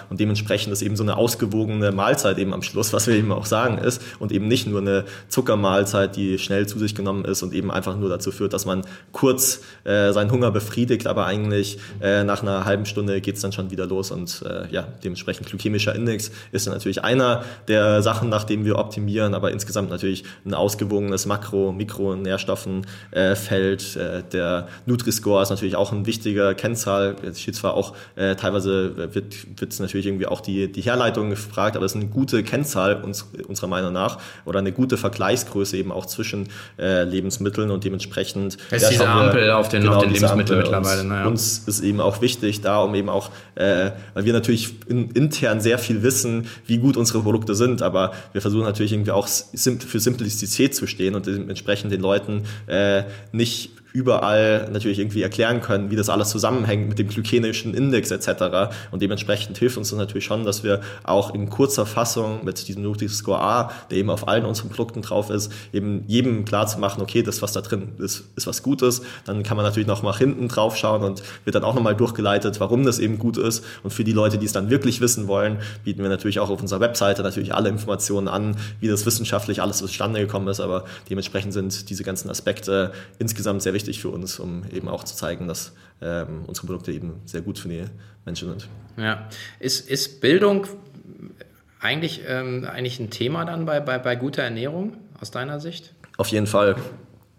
[0.10, 3.46] Und dementsprechend ist eben so eine ausgewogene Mahlzeit eben am Schluss, was wir eben auch
[3.46, 7.54] sagen ist und eben nicht nur eine Zuckermahlzeit, die schnell zu sich genommen ist und
[7.54, 12.24] eben einfach nur dazu führt, dass man kurz äh, seinen Hunger befriedigt, aber eigentlich äh,
[12.24, 15.96] nach einer halben Stunde geht es dann schon wieder los und äh, ja, dementsprechend glykämischer
[15.96, 21.26] Index ist natürlich einer der Sachen, nach denen wir optimieren, aber insgesamt natürlich ein ausgewogenes
[21.26, 23.96] Makro-, Mikronährstoffenfeld.
[23.96, 27.16] Äh, der Nutri-Score ist natürlich auch ein wichtiger Kennzahl.
[27.34, 31.86] Steht zwar auch äh, teilweise wird es natürlich irgendwie auch die, die Herleitung gefragt, aber
[31.86, 36.06] es ist eine gute Kennzahl uns, unserer Meinung nach oder eine gute Vergleichsgröße eben auch
[36.06, 38.58] zwischen äh, Lebensmitteln und dementsprechend.
[38.70, 41.02] Es ist diese Ampel auf den, genau, auf den Lebensmitteln mittlerweile.
[41.02, 41.26] Uns, naja.
[41.26, 45.60] uns ist eben auch wichtig, da um eben auch, äh, weil wir natürlich in, intern
[45.60, 50.00] sehr viel wissen, wie gut unsere Produkte sind, aber wir versuchen natürlich irgendwie auch für
[50.00, 55.96] Simplizität zu stehen und dementsprechend den Leuten äh, nicht überall natürlich irgendwie erklären können, wie
[55.96, 58.76] das alles zusammenhängt mit dem glykämischen Index etc.
[58.92, 62.84] Und dementsprechend hilft uns das natürlich schon, dass wir auch in kurzer Fassung mit diesem
[62.84, 67.02] Nutri-Score A, der eben auf allen unseren Produkten drauf ist, eben jedem klar zu machen,
[67.02, 69.02] okay, das, was da drin ist, ist was Gutes.
[69.24, 72.60] Dann kann man natürlich noch mal hinten drauf schauen und wird dann auch nochmal durchgeleitet,
[72.60, 73.64] warum das eben gut ist.
[73.84, 76.60] Und für die Leute, die es dann wirklich wissen wollen, bieten wir natürlich auch auf
[76.60, 80.60] unserer Webseite natürlich alle Informationen an, wie das wissenschaftlich alles zustande gekommen ist.
[80.60, 85.16] Aber dementsprechend sind diese ganzen Aspekte insgesamt sehr wichtig für uns, um eben auch zu
[85.16, 87.86] zeigen, dass ähm, unsere Produkte eben sehr gut für die
[88.26, 88.68] Menschen sind.
[88.98, 90.68] Ja, ist, ist Bildung
[91.80, 95.94] eigentlich, ähm, eigentlich ein Thema dann bei, bei, bei guter Ernährung aus deiner Sicht?
[96.18, 96.76] Auf jeden Fall.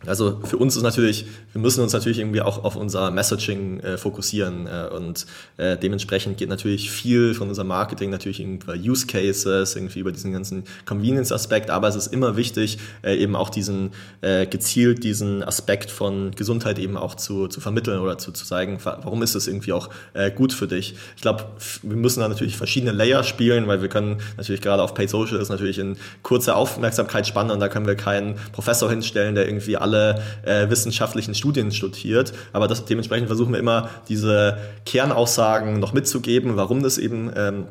[0.07, 3.99] Also für uns ist natürlich, wir müssen uns natürlich irgendwie auch auf unser Messaging äh,
[3.99, 9.75] fokussieren äh, und äh, dementsprechend geht natürlich viel von unserem Marketing natürlich über Use Cases,
[9.75, 13.91] irgendwie über diesen ganzen Convenience-Aspekt, aber es ist immer wichtig, äh, eben auch diesen
[14.21, 18.79] äh, gezielt diesen Aspekt von Gesundheit eben auch zu, zu vermitteln oder zu, zu zeigen,
[18.83, 20.95] warum ist es irgendwie auch äh, gut für dich.
[21.17, 21.47] Ich glaube,
[21.83, 25.39] wir müssen da natürlich verschiedene Layer spielen, weil wir können natürlich gerade auf Paid Social
[25.39, 29.77] ist natürlich in kurzer Aufmerksamkeit spannend und da können wir keinen Professor hinstellen, der irgendwie
[29.77, 32.33] alle alle äh, wissenschaftlichen Studien studiert.
[32.53, 37.67] Aber das, dementsprechend versuchen wir immer, diese Kernaussagen noch mitzugeben, warum das eben ähm,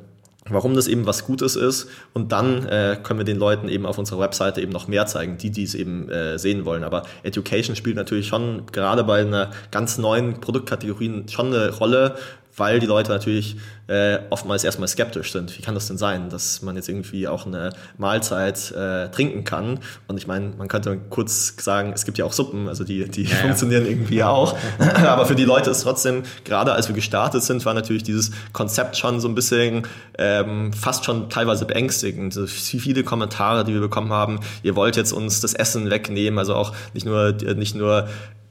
[0.47, 3.97] warum das eben was Gutes ist und dann äh, können wir den Leuten eben auf
[3.97, 6.83] unserer Webseite eben noch mehr zeigen, die dies eben äh, sehen wollen.
[6.83, 12.15] Aber Education spielt natürlich schon gerade bei einer ganz neuen Produktkategorie schon eine Rolle,
[12.57, 15.57] weil die Leute natürlich äh, oftmals erstmal skeptisch sind.
[15.57, 19.79] Wie kann das denn sein, dass man jetzt irgendwie auch eine Mahlzeit äh, trinken kann?
[20.07, 23.23] Und ich meine, man könnte kurz sagen, es gibt ja auch Suppen, also die, die
[23.23, 23.91] ja, funktionieren ja.
[23.91, 24.57] irgendwie auch.
[24.95, 28.97] Aber für die Leute ist trotzdem, gerade als wir gestartet sind, war natürlich dieses Konzept
[28.97, 29.83] schon so ein bisschen
[30.17, 32.35] ähm, fast schon teilweise beängstigend.
[32.35, 36.55] Also viele Kommentare, die wir bekommen haben, ihr wollt jetzt uns das Essen wegnehmen, also
[36.55, 38.07] auch nicht nur, nicht nur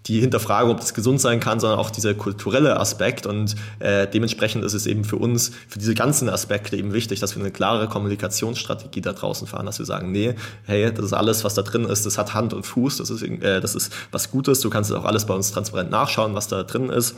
[0.06, 3.26] die Hinterfrage, ob das gesund sein kann, sondern auch dieser kulturelle Aspekt.
[3.26, 7.34] Und äh, dementsprechend ist es eben für uns, für diese ganzen Aspekte eben wichtig, dass
[7.34, 11.44] wir eine klare Kommunikationsstrategie da draußen fahren, dass wir sagen, nee, hey, das ist alles,
[11.44, 14.30] was da drin ist, das hat Hand und Fuß, das ist, äh, das ist was
[14.30, 17.16] Gutes, du kannst auch alles bei uns transparent nachschauen, was da drin ist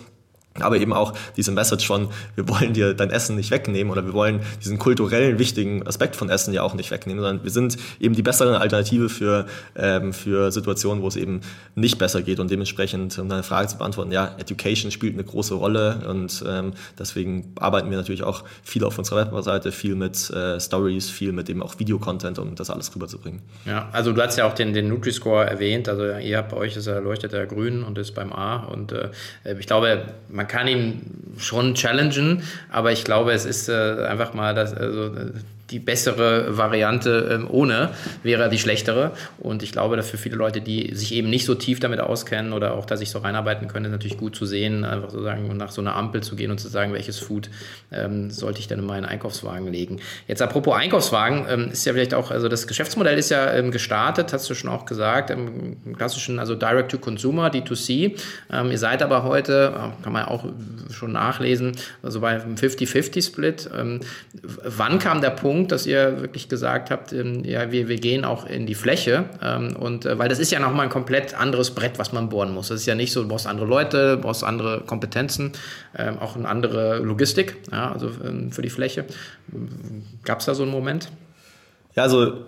[0.62, 4.12] aber eben auch diese Message von, wir wollen dir dein Essen nicht wegnehmen oder wir
[4.12, 8.14] wollen diesen kulturellen wichtigen Aspekt von Essen ja auch nicht wegnehmen, sondern wir sind eben
[8.14, 11.40] die bessere Alternative für, ähm, für Situationen, wo es eben
[11.74, 15.54] nicht besser geht und dementsprechend, um deine Frage zu beantworten, ja, Education spielt eine große
[15.54, 20.60] Rolle und ähm, deswegen arbeiten wir natürlich auch viel auf unserer Webseite, viel mit äh,
[20.60, 23.42] Stories, viel mit eben auch Videocontent, um das alles rüberzubringen.
[23.64, 26.76] Ja, also du hast ja auch den, den Nutri-Score erwähnt, also ihr habt bei euch
[26.76, 29.10] ist er leuchtet der grün und ist beim A und äh,
[29.58, 34.32] ich glaube, man man kann ihn schon challengen, aber ich glaube, es ist äh, einfach
[34.32, 35.10] mal das, also,
[35.70, 37.90] die bessere Variante ähm, ohne
[38.22, 39.12] wäre die schlechtere.
[39.38, 42.52] Und ich glaube, dass für viele Leute, die sich eben nicht so tief damit auskennen
[42.52, 45.54] oder auch da sich so reinarbeiten können, ist natürlich gut zu sehen, einfach so sagen,
[45.56, 47.50] nach so einer Ampel zu gehen und zu sagen, welches Food
[47.90, 50.00] ähm, sollte ich denn in meinen Einkaufswagen legen.
[50.28, 54.32] Jetzt apropos Einkaufswagen, ähm, ist ja vielleicht auch, also das Geschäftsmodell ist ja ähm, gestartet,
[54.32, 58.18] hast du schon auch gesagt, im klassischen, also Direct-to-Consumer, D2C.
[58.52, 60.44] Ähm, ihr seid aber heute, kann man auch
[60.90, 63.70] schon nachlesen, also bei einem 50-50-Split.
[63.76, 64.00] Ähm,
[64.42, 68.26] wann kam der Punkt, Punkt, dass ihr wirklich gesagt habt, ähm, ja, wir, wir gehen
[68.26, 69.24] auch in die Fläche.
[69.42, 72.52] Ähm, und äh, weil das ist ja nochmal ein komplett anderes Brett, was man bohren
[72.52, 72.68] muss.
[72.68, 75.52] Das ist ja nicht so, du brauchst andere Leute, du brauchst andere Kompetenzen,
[75.96, 78.10] ähm, auch eine andere Logistik, ja, also
[78.50, 79.06] für die Fläche.
[80.24, 81.08] Gab es da so einen Moment?
[81.94, 82.44] Ja, also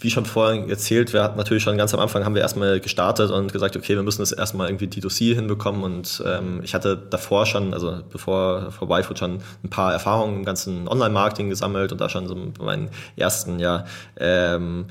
[0.00, 3.32] wie schon vorhin erzählt, wir hatten natürlich schon ganz am Anfang haben wir erstmal gestartet
[3.32, 7.46] und gesagt, okay, wir müssen das erstmal irgendwie D2C hinbekommen und ähm, ich hatte davor
[7.46, 12.08] schon, also bevor vor YFood schon ein paar Erfahrungen im ganzen Online-Marketing gesammelt und da
[12.08, 14.86] schon so meinen ersten, ja, ähm,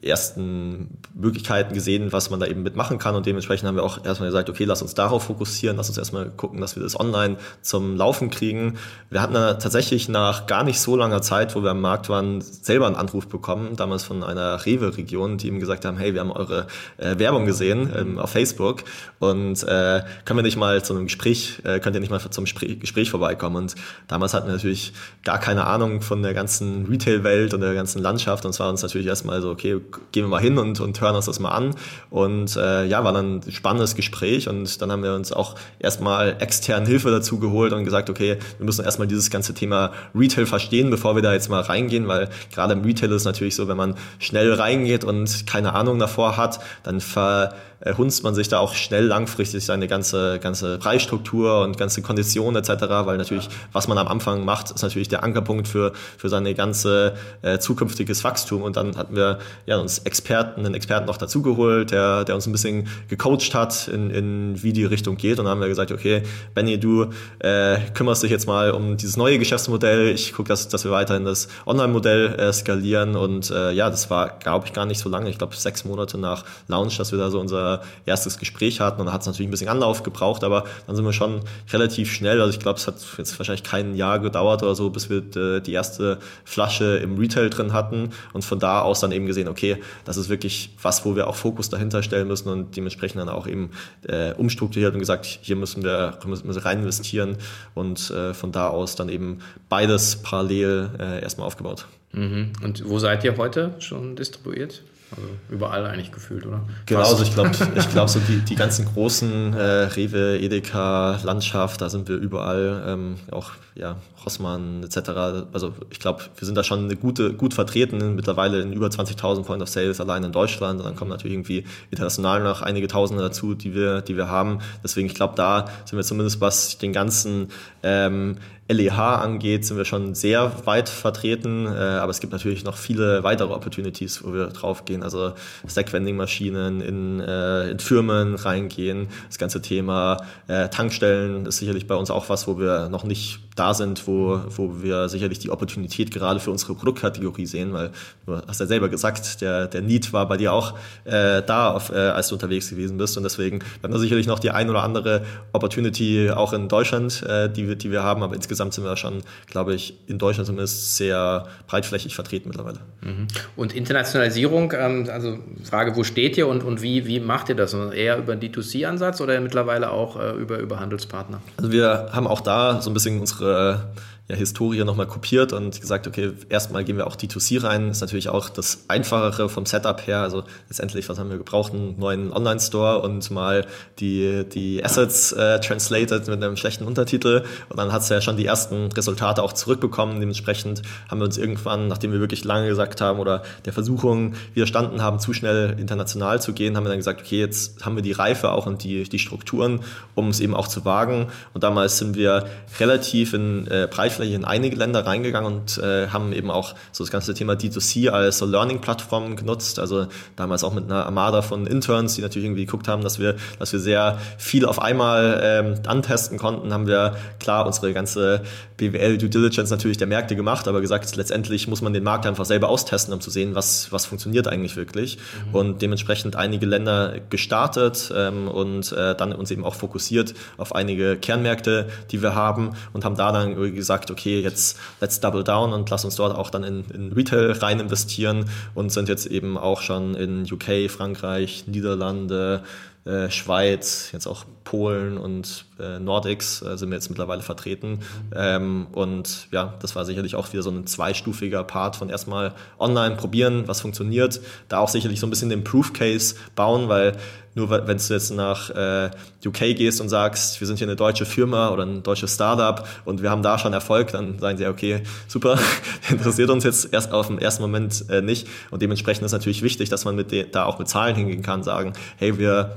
[0.00, 4.28] ersten Möglichkeiten gesehen, was man da eben mitmachen kann und dementsprechend haben wir auch erstmal
[4.28, 7.96] gesagt, okay, lass uns darauf fokussieren, lass uns erstmal gucken, dass wir das online zum
[7.96, 8.78] Laufen kriegen.
[9.10, 12.40] Wir hatten dann tatsächlich nach gar nicht so langer Zeit, wo wir am Markt waren,
[12.40, 16.32] selber einen Anruf bekommen, damals von einer Rewe-Region, die ihm gesagt haben, hey, wir haben
[16.32, 16.66] eure
[16.98, 18.84] äh, Werbung gesehen ähm, auf Facebook
[19.18, 22.66] und äh, können wir nicht mal zu Gespräch, äh, könnt ihr nicht mal zum Spr
[22.66, 23.56] Gespräch vorbeikommen?
[23.56, 23.74] Und
[24.08, 24.92] damals hatten wir natürlich
[25.24, 28.82] gar keine Ahnung von der ganzen Retail-Welt und der ganzen Landschaft und es war uns
[28.82, 29.80] natürlich erstmal so, okay,
[30.12, 31.74] gehen wir mal hin und, und hören uns das mal an
[32.10, 36.36] und äh, ja, war dann ein spannendes Gespräch und dann haben wir uns auch erstmal
[36.40, 40.90] extern Hilfe dazu geholt und gesagt, okay, wir müssen erstmal dieses ganze Thema Retail verstehen,
[40.90, 43.76] bevor wir da jetzt mal reingehen, weil gerade im Retail ist es natürlich so, wenn
[43.76, 47.54] man schnell schnell reingeht und keine Ahnung davor hat, dann ver
[47.96, 52.84] hunzt man sich da auch schnell langfristig seine ganze, ganze Preisstruktur und ganze Konditionen etc.,
[53.04, 57.14] weil natürlich, was man am Anfang macht, ist natürlich der Ankerpunkt für, für seine ganze
[57.42, 58.62] äh, zukünftiges Wachstum.
[58.62, 62.52] Und dann hatten wir ja, uns Experten, einen Experten noch dazugeholt, der, der uns ein
[62.52, 65.38] bisschen gecoacht hat, in, in wie die Richtung geht.
[65.38, 66.22] Und dann haben wir gesagt, okay,
[66.54, 70.08] Benny, du äh, kümmerst dich jetzt mal um dieses neue Geschäftsmodell.
[70.08, 73.16] Ich gucke, dass, dass wir weiterhin das Online-Modell äh, skalieren.
[73.16, 75.30] Und äh, ja, das war, glaube ich, gar nicht so lange.
[75.30, 77.71] Ich glaube, sechs Monate nach Launch, dass wir da so unser
[78.06, 81.04] erstes Gespräch hatten und da hat es natürlich ein bisschen Anlauf gebraucht, aber dann sind
[81.04, 81.40] wir schon
[81.72, 85.08] relativ schnell, also ich glaube, es hat jetzt wahrscheinlich kein Jahr gedauert oder so, bis
[85.10, 89.26] wir äh, die erste Flasche im Retail drin hatten und von da aus dann eben
[89.26, 93.20] gesehen, okay, das ist wirklich was, wo wir auch Fokus dahinter stellen müssen und dementsprechend
[93.20, 93.70] dann auch eben
[94.06, 97.36] äh, umstrukturiert und gesagt, hier müssen wir, müssen wir rein investieren
[97.74, 101.86] und äh, von da aus dann eben beides parallel äh, erstmal aufgebaut.
[102.12, 102.52] Mhm.
[102.62, 104.82] Und wo seid ihr heute schon distribuiert?
[105.16, 106.62] Also überall eigentlich gefühlt, oder?
[106.86, 111.80] Genau, also ich glaube, ich glaub, so die, die ganzen großen äh, Rewe, Edeka, Landschaft,
[111.80, 115.10] da sind wir überall, ähm, auch ja, Rossmann etc.
[115.52, 119.44] Also ich glaube, wir sind da schon eine gute, gut vertreten, mittlerweile in über 20.000
[119.44, 120.80] Point of Sales allein in Deutschland.
[120.80, 124.58] Und dann kommen natürlich irgendwie international noch einige Tausende dazu, die wir, die wir haben.
[124.84, 127.48] Deswegen, ich glaube, da sind wir zumindest, was den ganzen
[127.82, 128.36] ähm,
[128.68, 133.22] LEH angeht, sind wir schon sehr weit vertreten, äh, aber es gibt natürlich noch viele
[133.22, 135.01] weitere Opportunities, wo wir draufgehen.
[135.02, 135.32] Also
[135.66, 139.08] Stack-Vending-Maschinen in, äh, in Firmen reingehen.
[139.28, 143.40] Das ganze Thema äh, Tankstellen ist sicherlich bei uns auch was, wo wir noch nicht
[143.56, 147.90] da sind, wo, wo wir sicherlich die Opportunität gerade für unsere Produktkategorie sehen, weil
[148.26, 151.90] du hast ja selber gesagt, der, der Need war bei dir auch äh, da, auf,
[151.90, 154.70] äh, als du unterwegs gewesen bist und deswegen wir haben wir sicherlich noch die ein
[154.70, 158.84] oder andere Opportunity auch in Deutschland, äh, die, wir, die wir haben, aber insgesamt sind
[158.84, 162.78] wir schon, glaube ich, in Deutschland zumindest sehr breitflächig vertreten mittlerweile.
[163.02, 163.26] Mhm.
[163.56, 167.74] Und Internationalisierung, ähm, also Frage, wo steht ihr und, und wie, wie macht ihr das?
[167.74, 171.40] Eher über D2C-Ansatz oder mittlerweile auch äh, über, über Handelspartner?
[171.56, 173.84] Also wir haben auch da so ein bisschen unsere
[174.28, 177.90] ja, Historie nochmal kopiert und gesagt, okay, erstmal gehen wir auch D2C rein.
[177.90, 180.20] Ist natürlich auch das Einfachere vom Setup her.
[180.20, 181.72] Also letztendlich, was haben wir gebraucht?
[181.72, 183.66] Einen neuen Online-Store und mal
[183.98, 187.42] die, die Assets äh, translated mit einem schlechten Untertitel.
[187.68, 190.20] Und dann hat es ja schon die ersten Resultate auch zurückbekommen.
[190.20, 195.02] Dementsprechend haben wir uns irgendwann, nachdem wir wirklich lange gesagt haben oder der Versuchung widerstanden
[195.02, 198.12] haben, zu schnell international zu gehen, haben wir dann gesagt, okay, jetzt haben wir die
[198.12, 199.80] Reife auch und die, die Strukturen,
[200.14, 201.26] um es eben auch zu wagen.
[201.54, 202.46] Und damals sind wir
[202.78, 207.10] relativ in äh, Tatsächlich in einige Länder reingegangen und äh, haben eben auch so das
[207.10, 209.78] ganze Thema D2C als so Learning-Plattform genutzt.
[209.78, 213.36] Also damals auch mit einer Armada von Interns, die natürlich irgendwie geguckt haben, dass wir,
[213.58, 218.42] dass wir sehr viel auf einmal ähm, antesten konnten, haben wir klar unsere ganze
[218.76, 222.44] BWL Due Diligence natürlich der Märkte gemacht, aber gesagt, letztendlich muss man den Markt einfach
[222.44, 225.18] selber austesten, um zu sehen, was, was funktioniert eigentlich wirklich.
[225.18, 225.54] Mhm.
[225.54, 231.16] Und dementsprechend einige Länder gestartet ähm, und äh, dann uns eben auch fokussiert auf einige
[231.16, 235.88] Kernmärkte, die wir haben und haben da dann gesagt, okay, jetzt let's double down und
[235.90, 239.80] lass uns dort auch dann in, in Retail rein investieren und sind jetzt eben auch
[239.80, 242.62] schon in UK, Frankreich, Niederlande,
[243.04, 247.98] äh, Schweiz, jetzt auch Polen und äh, Nordics äh, sind wir jetzt mittlerweile vertreten.
[248.32, 253.16] Ähm, und ja, das war sicherlich auch wieder so ein zweistufiger Part von erstmal online
[253.16, 257.16] probieren, was funktioniert, da auch sicherlich so ein bisschen den Proof Case bauen, weil
[257.54, 259.10] nur wenn du jetzt nach äh,
[259.44, 263.22] UK gehst und sagst, wir sind hier eine deutsche Firma oder ein deutsches Startup und
[263.22, 265.58] wir haben da schon Erfolg, dann sagen sie, okay, super,
[266.10, 268.48] interessiert uns jetzt erst auf den ersten Moment äh, nicht.
[268.70, 271.92] Und dementsprechend ist natürlich wichtig, dass man mit da auch mit Zahlen hingehen kann, sagen,
[272.16, 272.76] hey, wir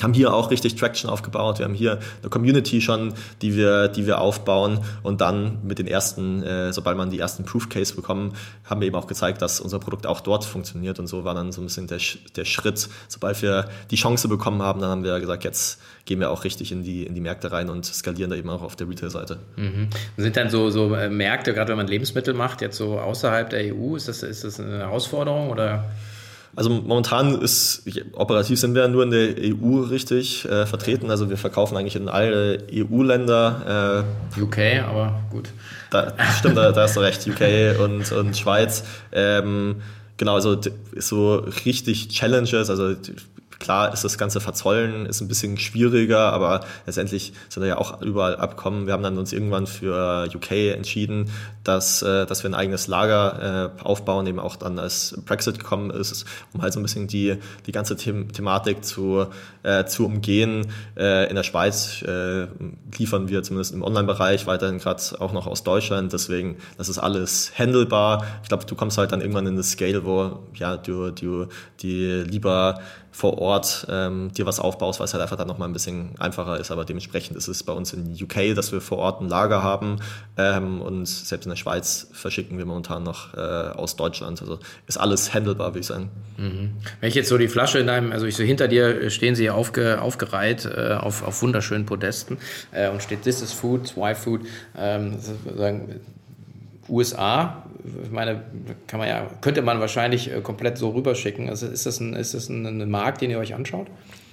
[0.00, 1.58] haben hier auch richtig Traction aufgebaut.
[1.58, 5.86] Wir haben hier eine Community schon, die wir, die wir aufbauen und dann mit den
[5.86, 8.32] ersten, äh, sobald man die ersten Proof Case bekommen,
[8.64, 11.52] haben wir eben auch gezeigt, dass unser Produkt auch dort funktioniert und so war dann
[11.52, 11.98] so ein bisschen der,
[12.36, 12.88] der Schritt.
[13.08, 16.72] Sobald wir die Chance bekommen haben, dann haben wir gesagt, jetzt gehen wir auch richtig
[16.72, 19.40] in die, in die Märkte rein und skalieren da eben auch auf der Retail-Seite.
[19.56, 19.88] Mhm.
[20.16, 23.74] Sind dann so, so äh, Märkte, gerade wenn man Lebensmittel macht, jetzt so außerhalb der
[23.74, 25.90] EU, ist das, ist das eine Herausforderung oder?
[26.54, 31.10] Also momentan ist, operativ sind wir nur in der EU richtig äh, vertreten.
[31.10, 34.04] Also wir verkaufen eigentlich in alle EU-Länder.
[34.36, 35.48] Äh, UK, aber gut.
[35.90, 38.84] Da, stimmt, da, da hast du recht, UK und, und Schweiz.
[39.12, 39.76] Ähm,
[40.18, 40.60] genau, also
[40.96, 42.94] so richtig Challenges, also
[43.62, 48.02] Klar ist das ganze Verzollen ist ein bisschen schwieriger, aber letztendlich sind da ja auch
[48.02, 48.86] überall Abkommen.
[48.86, 51.30] Wir haben dann uns irgendwann für UK entschieden,
[51.62, 55.90] dass, äh, dass wir ein eigenes Lager äh, aufbauen, eben auch dann als Brexit gekommen
[55.90, 59.26] ist, um halt so ein bisschen die, die ganze The Thematik zu,
[59.62, 60.66] äh, zu umgehen.
[60.96, 62.48] Äh, in der Schweiz äh,
[62.98, 67.52] liefern wir zumindest im Online-Bereich weiterhin gerade auch noch aus Deutschland, deswegen das ist alles
[67.56, 68.26] handelbar.
[68.42, 71.46] Ich glaube, du kommst halt dann irgendwann in eine Scale, wo ja du, du
[71.80, 72.80] die lieber
[73.12, 73.51] vor Ort
[73.88, 76.70] ähm, dir was aufbaust, weil es halt einfach dann nochmal ein bisschen einfacher ist.
[76.70, 79.96] Aber dementsprechend ist es bei uns in UK, dass wir vor Ort ein Lager haben
[80.36, 84.40] ähm, und selbst in der Schweiz verschicken wir momentan noch äh, aus Deutschland.
[84.40, 86.10] Also ist alles handelbar, würde ich sagen.
[86.36, 86.72] Mhm.
[87.00, 89.50] Wenn ich jetzt so die Flasche in deinem, also ich so hinter dir stehen sie
[89.50, 92.38] aufge, aufgereiht äh, auf, auf wunderschönen Podesten
[92.72, 94.42] äh, und steht This is Food, Why Food,
[94.76, 96.00] ähm, sozusagen
[96.88, 97.64] USA,
[98.02, 98.42] ich meine,
[98.86, 101.48] kann man ja, könnte man wahrscheinlich äh, komplett so rüberschicken.
[101.48, 103.86] Also ist das ein, ist das ein, ein Markt, den ihr euch anschaut?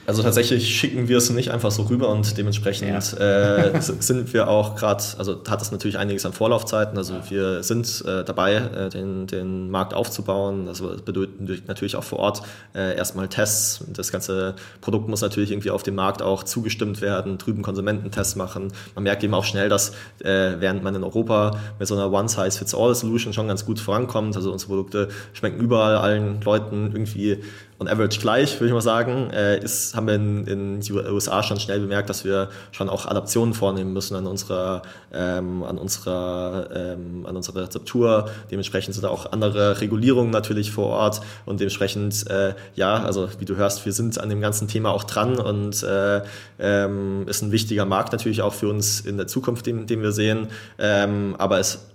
[0.09, 2.97] Also tatsächlich schicken wir es nicht einfach so rüber und dementsprechend ja.
[3.19, 6.97] äh, sind wir auch gerade, also hat es natürlich einiges an Vorlaufzeiten.
[6.97, 10.67] Also wir sind äh, dabei, äh, den, den Markt aufzubauen.
[10.67, 12.41] Also das bedeutet natürlich auch vor Ort
[12.73, 13.85] äh, erstmal Tests.
[13.93, 18.73] Das ganze Produkt muss natürlich irgendwie auf dem Markt auch zugestimmt werden, drüben Konsumententests machen.
[18.95, 19.91] Man merkt eben auch schnell, dass
[20.23, 24.69] äh, während man in Europa mit so einer One-Size-Fits-All-Solution schon ganz gut vorankommt, also unsere
[24.69, 27.43] Produkte schmecken überall allen Leuten irgendwie
[27.79, 31.41] on average gleich, würde ich mal sagen, äh, ist, haben wir in, in den USA
[31.43, 34.81] schon schnell bemerkt, dass wir schon auch Adaptionen vornehmen müssen an unserer,
[35.13, 38.29] ähm, an unserer, ähm, an unserer Rezeptur.
[38.51, 43.45] Dementsprechend sind da auch andere Regulierungen natürlich vor Ort und dementsprechend, äh, ja, also wie
[43.45, 46.21] du hörst, wir sind an dem ganzen Thema auch dran und äh,
[46.59, 50.11] ähm, ist ein wichtiger Markt natürlich auch für uns in der Zukunft, den, den wir
[50.11, 50.47] sehen.
[50.77, 51.85] Ähm, aber es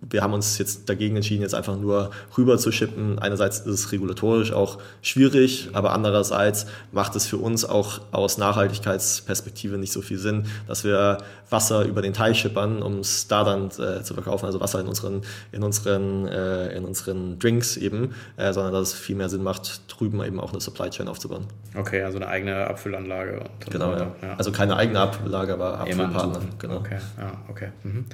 [0.00, 3.18] wir haben uns jetzt dagegen entschieden, jetzt einfach nur rüber zu schippen.
[3.18, 9.76] Einerseits ist es regulatorisch auch schwierig, aber andererseits macht es für uns auch aus Nachhaltigkeitsperspektive
[9.76, 11.18] nicht so viel Sinn, dass wir
[11.50, 14.86] Wasser über den Teich schippern, um es da dann äh, zu verkaufen, also Wasser in
[14.86, 19.42] unseren, in unseren, äh, in unseren Drinks eben, äh, sondern dass es viel mehr Sinn
[19.42, 21.46] macht, drüben eben auch eine Supply Chain aufzubauen.
[21.74, 23.44] Okay, also eine eigene Abfüllanlage.
[23.68, 24.12] genau, ja.
[24.22, 24.34] ja.
[24.36, 26.40] Also keine eigene Abfüllanlage, aber Abfüllpartner.
[26.58, 26.76] Genau.
[26.76, 27.68] Okay, ja, okay.
[27.82, 28.04] Mhm.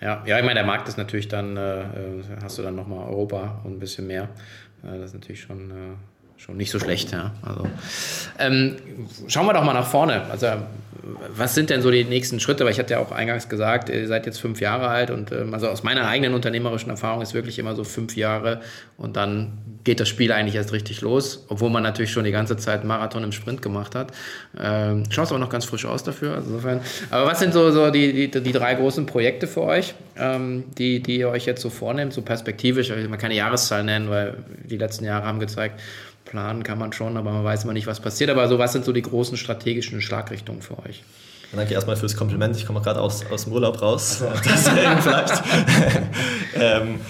[0.00, 3.06] Ja, ja, ich meine, der Markt ist natürlich dann, äh, äh hast du dann nochmal
[3.06, 4.30] Europa und ein bisschen mehr.
[4.82, 5.74] Äh, das ist natürlich schon, äh,
[6.40, 7.32] schon nicht so schlecht, ja.
[7.42, 7.66] Also,
[8.38, 8.76] ähm,
[9.28, 10.22] schauen wir doch mal nach vorne.
[10.30, 10.46] Also,
[11.34, 12.64] was sind denn so die nächsten Schritte?
[12.64, 15.54] Weil ich hatte ja auch eingangs gesagt, ihr seid jetzt fünf Jahre alt und ähm,
[15.54, 18.60] also aus meiner eigenen unternehmerischen Erfahrung ist wirklich immer so fünf Jahre
[18.96, 22.56] und dann geht das Spiel eigentlich erst richtig los, obwohl man natürlich schon die ganze
[22.56, 24.12] Zeit Marathon im Sprint gemacht hat.
[24.58, 26.34] Ähm, schaust aber noch ganz frisch aus dafür.
[26.34, 26.80] Also insofern.
[27.10, 31.00] Aber was sind so, so die, die, die drei großen Projekte für euch, ähm, die,
[31.00, 32.90] die ihr euch jetzt so vornehmt, so perspektivisch?
[32.90, 35.80] Ich will keine Jahreszahl nennen, weil die letzten Jahre haben gezeigt,
[36.30, 38.30] planen kann man schon, aber man weiß immer nicht, was passiert.
[38.30, 41.02] Aber so, was sind so die großen strategischen Schlagrichtungen für euch?
[41.52, 42.56] Danke erstmal fürs Kompliment.
[42.56, 44.22] Ich komme gerade aus, aus dem Urlaub raus.
[44.22, 44.42] Also.
[44.48, 45.42] Deswegen vielleicht.
[46.54, 47.00] ähm,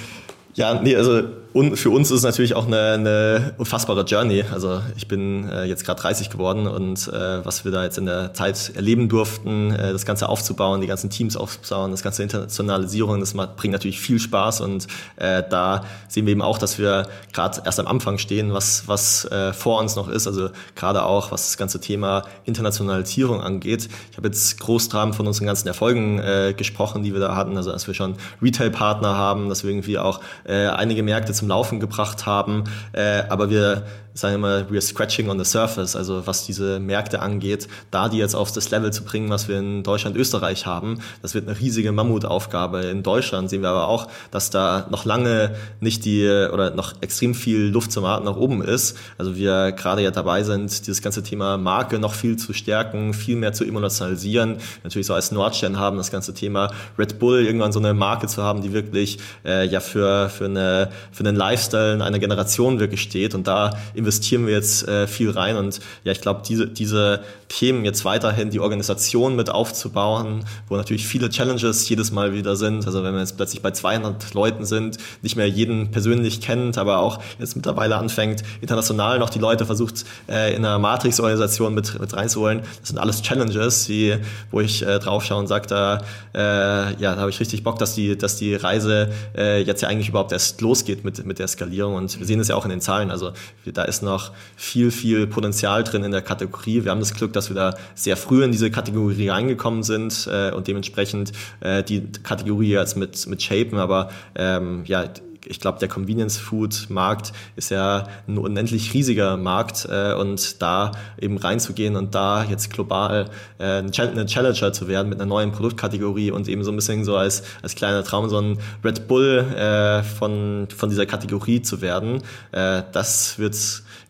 [0.55, 4.45] ja, nee, also und für uns ist es natürlich auch eine, eine unfassbare Journey.
[4.53, 8.07] Also ich bin äh, jetzt gerade 30 geworden und äh, was wir da jetzt in
[8.07, 13.19] der Zeit erleben durften, äh, das Ganze aufzubauen, die ganzen Teams aufzubauen, das ganze Internationalisierung,
[13.19, 14.87] das bringt natürlich viel Spaß und
[15.17, 19.25] äh, da sehen wir eben auch, dass wir gerade erst am Anfang stehen, was, was
[19.25, 20.29] äh, vor uns noch ist.
[20.29, 23.89] Also gerade auch, was das ganze Thema Internationalisierung angeht.
[24.13, 27.57] Ich habe jetzt Großtrahmen von unseren ganzen Erfolgen äh, gesprochen, die wir da hatten.
[27.57, 31.81] Also dass wir schon Retail-Partner haben, dass wir irgendwie auch äh, einige Märkte zum Laufen
[31.81, 32.65] gebracht haben.
[32.93, 37.69] Äh, aber wir sagen immer, we're scratching on the surface, also was diese Märkte angeht,
[37.91, 41.35] da die jetzt auf das Level zu bringen, was wir in Deutschland, Österreich haben, das
[41.35, 42.81] wird eine riesige Mammutaufgabe.
[42.83, 47.35] In Deutschland sehen wir aber auch, dass da noch lange nicht die oder noch extrem
[47.35, 48.97] viel Luft zum Atmen nach oben ist.
[49.19, 53.37] Also wir gerade ja dabei sind, dieses ganze Thema Marke noch viel zu stärken, viel
[53.37, 54.57] mehr zu emotionalisieren.
[54.83, 58.43] Natürlich so als Nordstern haben das ganze Thema Red Bull irgendwann so eine Marke zu
[58.43, 63.35] haben, die wirklich äh, ja für für eine für einen Lifestyle einer Generation wirklich steht
[63.35, 67.85] und da investieren wir jetzt äh, viel rein und ja, ich glaube, diese, diese Themen
[67.85, 72.87] jetzt weiterhin, die Organisation mit aufzubauen, wo natürlich viele Challenges jedes Mal wieder sind.
[72.87, 77.01] Also wenn wir jetzt plötzlich bei 200 Leuten sind, nicht mehr jeden persönlich kennt, aber
[77.01, 82.15] auch jetzt mittlerweile anfängt, international noch die Leute versucht, äh, in einer Matrix-Organisation mit, mit
[82.15, 82.61] reinzuholen.
[82.81, 84.17] Das sind alles Challenges, die,
[84.53, 86.03] wo ich äh, draufschaue und sage, da,
[86.35, 89.89] äh, ja, da habe ich richtig Bock, dass die, dass die Reise äh, jetzt ja
[89.89, 91.97] eigentlich überhaupt erst losgeht mit, mit der Skalierung.
[91.97, 93.11] Und wir sehen es ja auch in den Zahlen.
[93.11, 93.33] Also
[93.67, 96.85] da ist noch viel, viel Potenzial drin in der Kategorie.
[96.85, 100.53] Wir haben das Glück, dass wir da sehr früh in diese Kategorie reingekommen sind äh,
[100.53, 103.79] und dementsprechend äh, die Kategorie jetzt mit, mit shapen.
[103.79, 105.05] Aber ähm, ja,
[105.47, 111.97] ich glaube, der Convenience-Food-Markt ist ja ein unendlich riesiger Markt äh, und da eben reinzugehen
[111.97, 116.65] und da jetzt global äh, eine Challenger zu werden mit einer neuen Produktkategorie und eben
[116.65, 120.91] so ein bisschen so als, als kleiner Traum so ein Red Bull äh, von, von
[120.91, 122.23] dieser Kategorie zu werden,
[122.53, 123.57] äh, das wird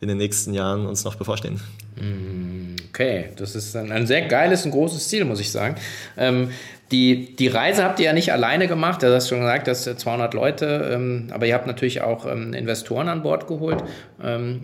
[0.01, 1.61] in den nächsten Jahren uns noch bevorstehen.
[1.97, 5.77] Mm, okay, das ist ein, ein sehr geiles und großes Ziel, muss ich sagen.
[6.17, 6.51] Ähm,
[6.93, 10.35] die, die Reise habt ihr ja nicht alleine gemacht, du hast schon gesagt, dass 200
[10.35, 13.85] Leute, ähm, aber ihr habt natürlich auch ähm, Investoren an Bord geholt.
[14.23, 14.63] Ähm,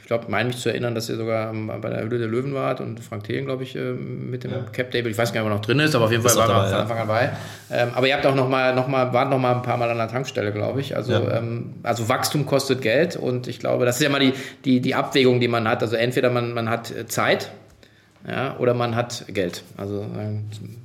[0.00, 2.54] ich glaube, meine mich zu erinnern, dass ihr sogar ähm, bei der Höhle der Löwen
[2.54, 4.58] wart und Frank Thelen, glaube ich, äh, mit dem ja.
[4.72, 6.36] Cap Table, ich weiß gar nicht, ob er noch drin ist, aber auf jeden Fall
[6.36, 7.30] war er von Anfang an dabei.
[7.72, 9.90] Ähm, aber ihr habt auch noch mal, noch mal, wart noch mal ein paar Mal
[9.90, 10.94] an der Tankstelle, glaube ich.
[10.94, 11.38] Also, ja.
[11.38, 14.34] Ähm, also Wachstum kostet Geld und ich glaube, das ist ja mal die,
[14.64, 15.82] die, die Abwägung, die man hat.
[15.82, 17.50] Also entweder man, man hat Zeit,
[18.26, 19.62] ja, oder man hat Geld.
[19.76, 20.06] Also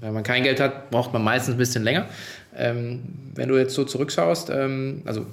[0.02, 2.06] wenn man kein Geld hat, braucht man meistens ein bisschen länger.
[2.56, 3.02] Ähm,
[3.34, 5.26] wenn du jetzt so zurückschaust, ähm, also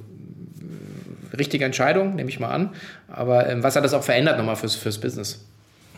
[1.37, 2.70] richtige Entscheidung, nehme ich mal an.
[3.09, 5.45] Aber ähm, was hat das auch verändert nochmal fürs, fürs Business?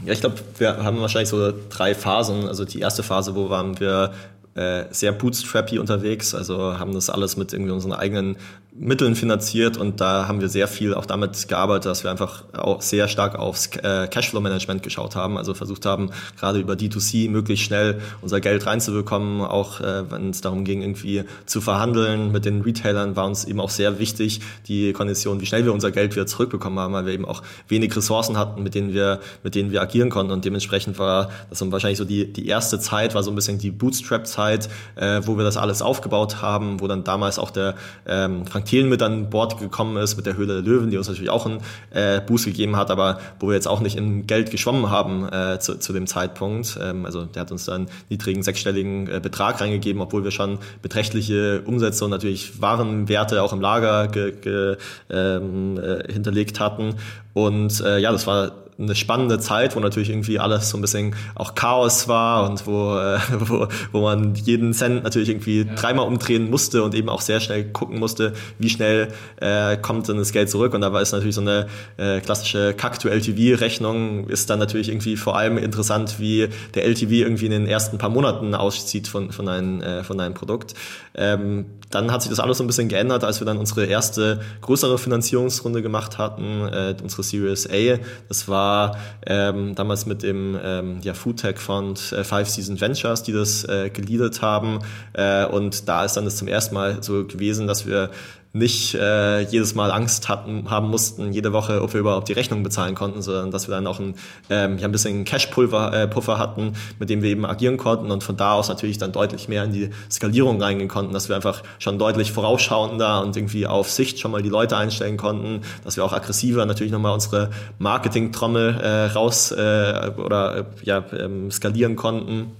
[0.05, 2.47] Ja, ich glaube, wir haben wahrscheinlich so drei Phasen.
[2.47, 4.12] Also die erste Phase, wo waren wir
[4.55, 8.37] äh, sehr bootstrappy unterwegs, also haben das alles mit irgendwie unseren eigenen
[8.77, 12.83] Mitteln finanziert und da haben wir sehr viel auch damit gearbeitet, dass wir einfach auch
[12.83, 16.11] sehr stark aufs äh, Cashflow-Management geschaut haben, also versucht haben,
[16.41, 21.22] gerade über D2C möglichst schnell unser Geld reinzubekommen, auch äh, wenn es darum ging, irgendwie
[21.47, 25.64] zu verhandeln mit den Retailern, war uns eben auch sehr wichtig, die Kondition, wie schnell
[25.64, 28.93] wir unser Geld wieder zurückbekommen haben, weil wir eben auch wenig Ressourcen hatten, mit denen
[28.93, 30.33] wir, mit denen wir agieren konnten.
[30.33, 33.70] Und dementsprechend war das wahrscheinlich so die, die erste Zeit, war so ein bisschen die
[33.70, 38.64] Bootstrap-Zeit, äh, wo wir das alles aufgebaut haben, wo dann damals auch der ähm, Frank
[38.65, 41.47] Thielen mit an Bord gekommen ist, mit der Höhle der Löwen, die uns natürlich auch
[41.47, 41.61] einen
[41.91, 45.59] äh, Boost gegeben hat, aber wo wir jetzt auch nicht in Geld geschwommen haben äh,
[45.59, 46.79] zu, zu dem Zeitpunkt.
[46.83, 51.62] Ähm, also der hat uns dann niedrigen sechsstelligen äh, Betrag reingegeben, obwohl wir schon beträchtliche
[51.65, 54.77] Umsätze und natürlich Warenwerte auch im Lager ge, ge,
[55.11, 56.95] ähm, äh, hinterlegt hatten.
[57.33, 61.14] Und äh, ja, das war eine spannende Zeit, wo natürlich irgendwie alles so ein bisschen
[61.35, 65.75] auch Chaos war und wo, äh, wo, wo man jeden Cent natürlich irgendwie ja.
[65.75, 69.09] dreimal umdrehen musste und eben auch sehr schnell gucken musste, wie schnell
[69.41, 70.75] äh, kommt denn das Geld zurück.
[70.75, 75.37] Und da war es natürlich so eine äh, klassische CAC-to-LTV-Rechnung, ist dann natürlich irgendwie vor
[75.37, 79.83] allem interessant, wie der LTV irgendwie in den ersten paar Monaten auszieht von, von, einem,
[79.83, 80.75] äh, von einem Produkt.
[81.14, 84.40] Ähm, dann hat sich das alles so ein bisschen geändert, als wir dann unsere erste
[84.61, 87.99] größere Finanzierungsrunde gemacht hatten, äh, unsere Series A.
[88.28, 93.64] Das war ähm, damals mit dem ähm, ja, Foodtech-Fund äh, Five Season Ventures, die das
[93.64, 94.80] äh, geleadet haben.
[95.12, 98.11] Äh, und da ist dann das zum ersten Mal so gewesen, dass wir
[98.55, 102.62] nicht äh, jedes Mal Angst hatten, haben mussten, jede Woche, ob wir überhaupt die Rechnung
[102.62, 104.14] bezahlen konnten, sondern dass wir dann auch ein,
[104.48, 108.36] ähm, ja, ein bisschen Cash-Pulver äh, hatten, mit dem wir eben agieren konnten und von
[108.36, 111.98] da aus natürlich dann deutlich mehr in die Skalierung reingehen konnten, dass wir einfach schon
[111.98, 116.12] deutlich vorausschauender und irgendwie auf Sicht schon mal die Leute einstellen konnten, dass wir auch
[116.12, 117.50] aggressiver natürlich nochmal unsere
[117.80, 122.52] Marketing-Trommel äh, raus äh, oder äh, ja, ähm, skalieren konnten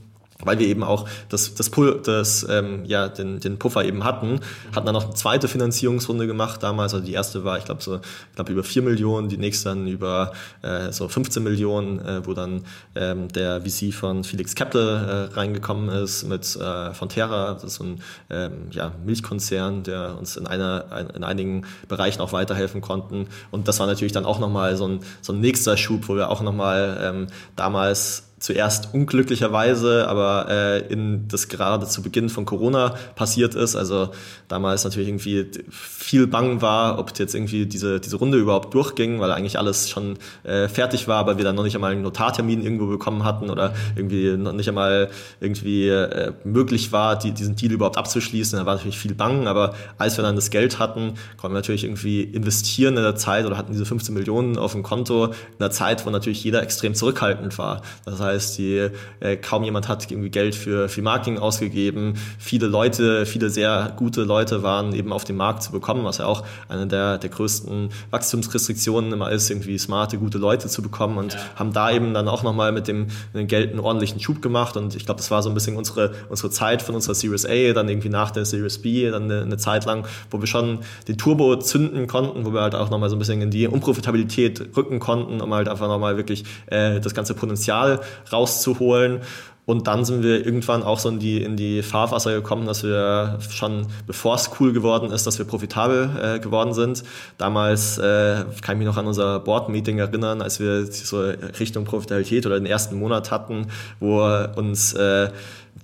[0.43, 4.41] weil wir eben auch das, das, Pull, das ähm, ja, den, den Puffer eben hatten,
[4.75, 6.93] hatten dann noch eine zweite Finanzierungsrunde gemacht damals.
[6.95, 8.01] Also die erste war, ich glaube, so,
[8.35, 10.33] glaube, über 4 Millionen, die nächste dann über
[10.63, 12.65] äh, so 15 Millionen, äh, wo dann
[12.97, 17.85] ähm, der VC von Felix Capital äh, reingekommen ist mit äh, Fonterra, das ist so
[17.85, 23.29] ein ähm, ja, Milchkonzern, der uns in, einer, ein, in einigen Bereichen auch weiterhelfen konnten.
[23.51, 26.31] Und das war natürlich dann auch nochmal so ein, so ein nächster Schub, wo wir
[26.31, 27.27] auch nochmal ähm,
[27.57, 33.77] damals zuerst unglücklicherweise, aber äh, in das gerade zu Beginn von Corona passiert ist.
[33.77, 34.11] Also
[34.49, 39.31] damals natürlich irgendwie viel Bang war, ob jetzt irgendwie diese, diese Runde überhaupt durchging, weil
[39.31, 42.87] eigentlich alles schon äh, fertig war, aber wir dann noch nicht einmal einen Notartermin irgendwo
[42.87, 45.11] bekommen hatten oder irgendwie noch nicht einmal
[45.41, 48.59] irgendwie äh, möglich war, die, diesen Deal überhaupt abzuschließen.
[48.59, 51.85] Da war natürlich viel Bang, aber als wir dann das Geld hatten, konnten wir natürlich
[51.85, 55.71] irgendwie investieren in der Zeit oder hatten diese 15 Millionen auf dem Konto in der
[55.71, 57.83] Zeit, wo natürlich jeder extrem zurückhaltend war.
[58.05, 58.89] Das heißt, heißt, die,
[59.21, 62.15] äh, kaum jemand hat irgendwie Geld für, für Marketing ausgegeben.
[62.39, 66.27] Viele Leute, viele sehr gute Leute waren eben auf dem Markt zu bekommen, was ja
[66.27, 71.35] auch eine der, der größten Wachstumsrestriktionen immer ist, irgendwie smarte, gute Leute zu bekommen und
[71.35, 71.41] ja.
[71.57, 74.77] haben da eben dann auch nochmal mit dem, mit dem Geld einen ordentlichen Schub gemacht
[74.77, 77.73] und ich glaube, das war so ein bisschen unsere, unsere Zeit von unserer Series A,
[77.73, 81.19] dann irgendwie nach der Series B, dann eine, eine Zeit lang, wo wir schon den
[81.19, 84.99] Turbo zünden konnten, wo wir halt auch nochmal so ein bisschen in die Unprofitabilität rücken
[84.99, 88.01] konnten, um halt einfach nochmal wirklich äh, das ganze Potenzial
[88.33, 89.21] rauszuholen.
[89.67, 93.39] Und dann sind wir irgendwann auch so in die, in die Fahrwasser gekommen, dass wir
[93.49, 97.03] schon, bevor es cool geworden ist, dass wir profitabel äh, geworden sind.
[97.39, 101.23] Damals äh, kann ich mich noch an unser Board-Meeting erinnern, als wir so
[101.59, 103.69] Richtung Profitabilität oder den ersten Monat hatten,
[104.01, 104.23] wo
[104.57, 105.31] uns äh,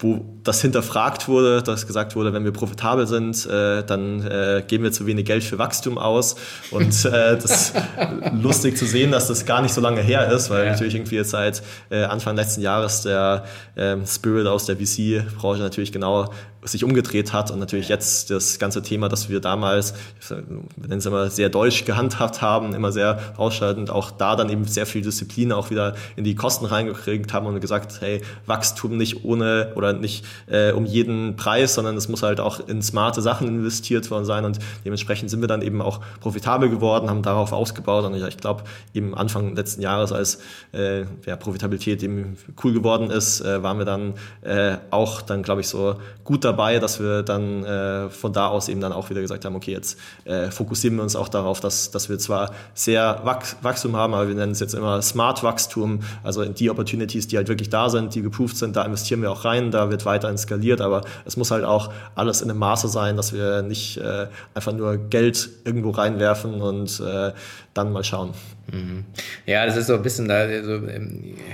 [0.01, 4.85] wo das hinterfragt wurde, dass gesagt wurde, wenn wir profitabel sind, äh, dann äh, geben
[4.85, 6.37] wir zu wenig Geld für Wachstum aus.
[6.71, 7.75] Und äh, das ist
[8.43, 10.73] lustig zu sehen, dass das gar nicht so lange her ist, weil ja.
[10.73, 13.45] natürlich irgendwie jetzt seit äh, Anfang letzten Jahres der
[13.75, 16.31] äh, Spirit aus der VC-Branche natürlich genau
[16.63, 19.95] sich umgedreht hat und natürlich jetzt das ganze Thema, das wir damals,
[20.29, 20.37] wir
[20.77, 24.85] nennen es immer sehr deutsch gehandhabt haben, immer sehr ausschaltend, auch da dann eben sehr
[24.85, 29.73] viel Disziplin auch wieder in die Kosten reingekriegt haben und gesagt, hey, Wachstum nicht ohne
[29.75, 34.11] oder nicht äh, um jeden Preis, sondern es muss halt auch in smarte Sachen investiert
[34.11, 38.15] worden sein und dementsprechend sind wir dann eben auch profitabel geworden, haben darauf ausgebaut und
[38.15, 40.41] ich glaube eben Anfang letzten Jahres, als
[40.73, 45.63] äh, ja, Profitabilität eben cool geworden ist, äh, waren wir dann äh, auch dann glaube
[45.63, 49.21] ich so gut dabei, dass wir dann äh, von da aus eben dann auch wieder
[49.21, 53.21] gesagt haben, okay, jetzt äh, fokussieren wir uns auch darauf, dass, dass wir zwar sehr
[53.25, 57.37] Wach Wachstum haben, aber wir nennen es jetzt immer Smart Wachstum, also die Opportunities, die
[57.37, 60.37] halt wirklich da sind, die geproved sind, da investieren wir auch rein, da wird weiter
[60.37, 64.27] skaliert, aber es muss halt auch alles in einem Maße sein, dass wir nicht äh,
[64.55, 67.33] einfach nur Geld irgendwo reinwerfen und äh,
[67.75, 68.33] dann mal schauen.
[68.73, 69.05] Mhm.
[69.47, 70.81] Ja, das ist so ein bisschen da, so,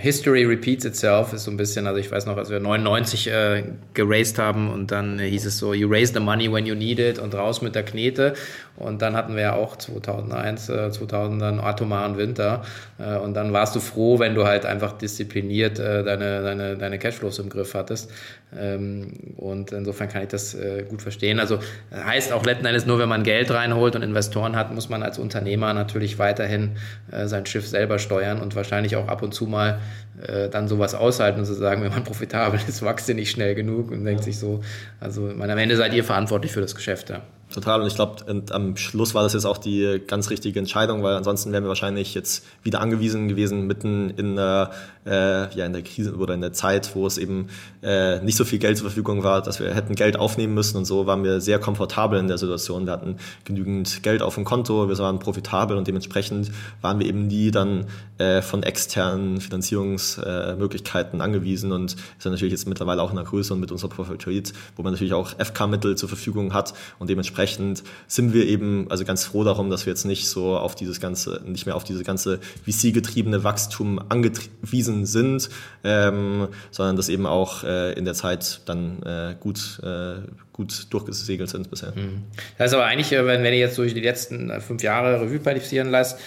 [0.01, 3.65] History repeats itself ist so ein bisschen, also ich weiß noch, als wir 99 äh,
[3.95, 7.19] geraced haben und dann hieß es so, you raise the money when you need it
[7.19, 8.35] und raus mit der Knete
[8.77, 12.63] und dann hatten wir ja auch 2001, äh, 2000 dann atomaren Winter
[12.99, 16.99] äh, und dann warst du froh, wenn du halt einfach diszipliniert äh, deine, deine, deine
[16.99, 18.11] Cashflows im Griff hattest
[18.57, 21.41] ähm, und insofern kann ich das äh, gut verstehen.
[21.41, 21.59] Also
[21.93, 25.19] heißt auch letzten Endes nur, wenn man Geld reinholt und Investoren hat, muss man als
[25.19, 26.77] Unternehmer natürlich weiterhin
[27.11, 29.81] äh, sein Schiff selber steuern und wahrscheinlich auch ab und zu mal
[30.23, 33.55] äh, dann sowas aushalten und zu sagen, wenn man profitabel ist, wächst ihr nicht schnell
[33.55, 34.63] genug und denkt sich so,
[35.01, 37.11] also meine, am Ende seid ihr verantwortlich für das Geschäft.
[37.11, 37.23] Ja.
[37.53, 37.81] Total.
[37.81, 41.53] Und ich glaube, am Schluss war das jetzt auch die ganz richtige Entscheidung, weil ansonsten
[41.53, 44.73] wären wir wahrscheinlich jetzt wieder angewiesen gewesen, mitten in der,
[45.07, 47.49] äh, ja, in der Krise oder in der Zeit, wo es eben
[47.85, 50.77] äh, nicht so viel Geld zur Verfügung war, dass wir hätten Geld aufnehmen müssen.
[50.77, 52.85] Und so waren wir sehr komfortabel in der Situation.
[52.85, 56.51] Wir hatten genügend Geld auf dem Konto, wir waren profitabel und dementsprechend
[56.83, 57.87] waren wir eben nie dann
[58.19, 63.61] äh, von externen Finanzierungsmöglichkeiten angewiesen und ist natürlich jetzt mittlerweile auch in der Größe und
[63.61, 68.33] mit unserer Profitabilität, wo man natürlich auch FK-Mittel zur Verfügung hat und dementsprechend dementsprechend sind
[68.33, 71.67] wir eben also ganz froh darum, dass wir jetzt nicht so auf dieses ganze, nicht
[71.67, 75.49] mehr auf diese ganze VC-getriebene Wachstum angewiesen sind,
[75.85, 80.17] ähm, sondern dass eben auch äh, in der Zeit dann äh, gut, äh,
[80.53, 81.93] gut durchgesegelt sind bisher.
[81.95, 82.25] Mhm.
[82.59, 85.21] Das ist aber eigentlich, äh, wenn, wenn ihr jetzt durch die letzten äh, fünf Jahre
[85.21, 86.19] Revue passieren lasst,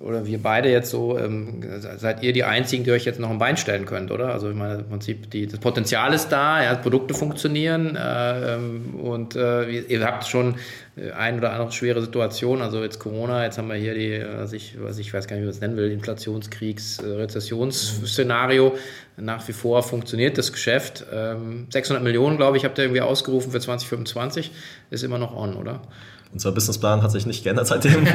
[0.00, 3.38] oder wir beide jetzt so, ähm, seid ihr die Einzigen, die euch jetzt noch ein
[3.38, 4.32] Bein stellen könnt, oder?
[4.32, 8.94] Also ich meine, im Prinzip, die, das Potenzial ist da, ja, Produkte funktionieren äh, ähm,
[8.94, 10.54] und äh, ihr habt schon
[10.96, 14.52] äh, ein oder andere schwere Situation, also jetzt Corona, jetzt haben wir hier die, was
[14.52, 18.76] ich, was ich weiß gar nicht, wie man es nennen will, Inflationskriegs-, Rezessionsszenario.
[19.16, 21.06] Nach wie vor funktioniert das Geschäft.
[21.12, 24.52] Ähm, 600 Millionen, glaube ich, habt ihr irgendwie ausgerufen für 2025,
[24.90, 25.80] ist immer noch on, oder?
[26.32, 28.06] Unser Businessplan hat sich nicht geändert seitdem.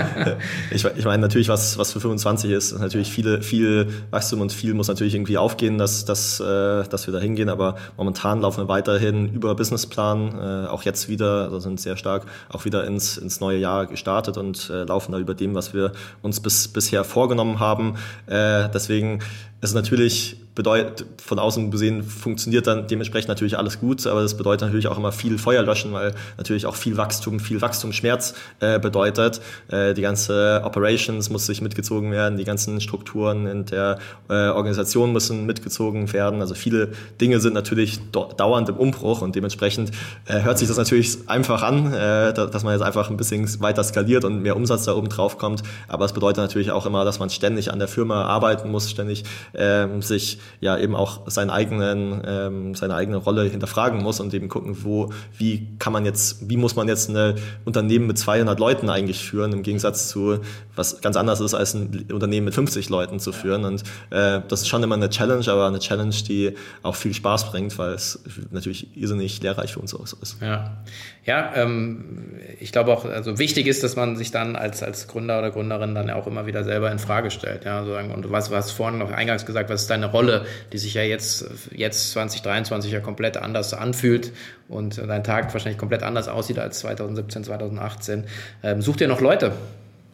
[0.72, 4.74] ich, ich meine, natürlich, was, was für 25 ist, natürlich viele, viel Wachstum und viel
[4.74, 6.44] muss natürlich irgendwie aufgehen, dass, dass, äh,
[6.88, 7.48] dass wir da hingehen.
[7.48, 12.26] Aber momentan laufen wir weiterhin über Businessplan, äh, auch jetzt wieder, also sind sehr stark
[12.48, 15.92] auch wieder ins, ins neue Jahr gestartet und äh, laufen da über dem, was wir
[16.20, 17.94] uns bis, bisher vorgenommen haben.
[18.26, 19.20] Äh, deswegen
[19.60, 24.62] ist natürlich bedeutet, von außen gesehen funktioniert dann dementsprechend natürlich alles gut, aber das bedeutet
[24.62, 29.40] natürlich auch immer viel Feuer löschen, weil natürlich auch viel Wachstum, viel Wachstumsschmerz äh, bedeutet.
[29.68, 33.98] Äh, die ganze Operations muss sich mitgezogen werden, die ganzen Strukturen in der
[34.28, 36.40] äh, Organisation müssen mitgezogen werden.
[36.40, 39.90] Also viele Dinge sind natürlich dauernd im Umbruch und dementsprechend
[40.26, 43.82] äh, hört sich das natürlich einfach an, äh, dass man jetzt einfach ein bisschen weiter
[43.84, 45.62] skaliert und mehr Umsatz da oben drauf kommt.
[45.88, 49.24] Aber es bedeutet natürlich auch immer, dass man ständig an der Firma arbeiten muss, ständig
[49.54, 54.48] ähm, sich ja eben auch seinen eigenen, ähm, seine eigene Rolle hinterfragen muss und eben
[54.48, 57.34] gucken, wo, wie kann man jetzt, wie muss man jetzt ein
[57.64, 60.38] Unternehmen mit 200 Leuten eigentlich führen, im Gegensatz zu,
[60.76, 63.64] was ganz anders ist, als ein Unternehmen mit 50 Leuten zu führen.
[63.64, 67.50] Und äh, das ist schon immer eine Challenge, aber eine Challenge, die auch viel Spaß
[67.50, 70.36] bringt, weil es natürlich irrsinnig lehrreich für uns ist.
[70.40, 70.82] Ja,
[71.24, 75.38] ja ähm, ich glaube auch, also wichtig ist, dass man sich dann als, als Gründer
[75.38, 77.64] oder Gründerin dann auch immer wieder selber in Frage stellt.
[77.64, 80.22] Ja, so, und was, was vorhin noch eingangs gesagt, was ist deine Rolle?
[80.22, 84.32] Rolle, die sich ja jetzt, jetzt 2023 ja komplett anders anfühlt
[84.68, 88.24] und dein Tag wahrscheinlich komplett anders aussieht als 2017, 2018.
[88.62, 89.52] Ähm, such dir noch Leute.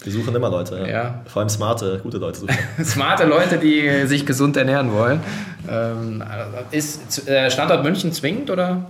[0.00, 0.86] Wir suchen immer Leute, ja.
[0.86, 1.24] ja.
[1.26, 2.56] Vor allem smarte, gute Leute suchen.
[2.84, 5.20] smarte Leute, die sich gesund ernähren wollen.
[5.68, 6.22] Ähm,
[6.70, 8.86] ist äh, Standort München zwingend oder?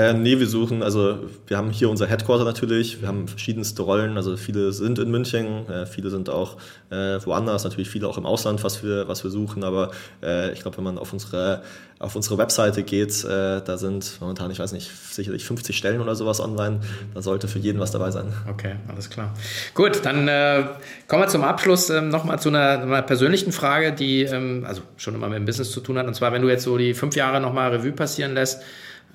[0.00, 4.16] Äh, nee, wir suchen, also wir haben hier unser Headquarter natürlich, wir haben verschiedenste Rollen,
[4.16, 6.56] also viele sind in München, äh, viele sind auch
[6.88, 9.90] äh, woanders, natürlich viele auch im Ausland, was wir, was wir suchen, aber
[10.22, 11.62] äh, ich glaube, wenn man auf unsere,
[11.98, 16.14] auf unsere Webseite geht, äh, da sind momentan, ich weiß nicht, sicherlich 50 Stellen oder
[16.14, 16.80] sowas online,
[17.12, 18.32] da sollte für jeden was dabei sein.
[18.48, 19.34] Okay, alles klar.
[19.74, 20.64] Gut, dann äh,
[21.08, 25.14] kommen wir zum Abschluss ähm, nochmal zu einer, einer, persönlichen Frage, die ähm, also schon
[25.14, 27.16] immer mit dem Business zu tun hat, und zwar, wenn du jetzt so die fünf
[27.16, 28.62] Jahre nochmal Revue passieren lässt,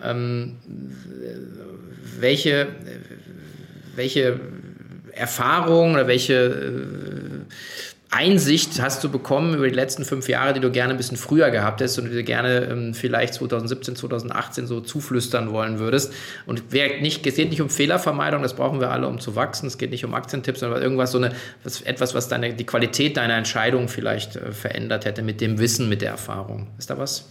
[0.04, 0.58] ähm,
[2.20, 2.68] welche,
[3.96, 4.40] welche
[5.14, 7.46] Erfahrung oder welche äh,
[8.16, 11.50] Einsicht hast du bekommen über die letzten fünf Jahre, die du gerne ein bisschen früher
[11.52, 16.14] gehabt hättest und die du gerne ähm, vielleicht 2017, 2018 so zuflüstern wollen würdest?
[16.46, 19.68] Und wer nicht, es geht nicht um Fehlervermeidung, das brauchen wir alle, um zu wachsen.
[19.68, 21.32] Es geht nicht um Aktientipps, sondern irgendwas, so eine,
[21.66, 25.90] was, etwas, was deine, die Qualität deiner Entscheidung vielleicht äh, verändert hätte mit dem Wissen,
[25.90, 26.68] mit der Erfahrung.
[26.78, 27.26] Ist da was?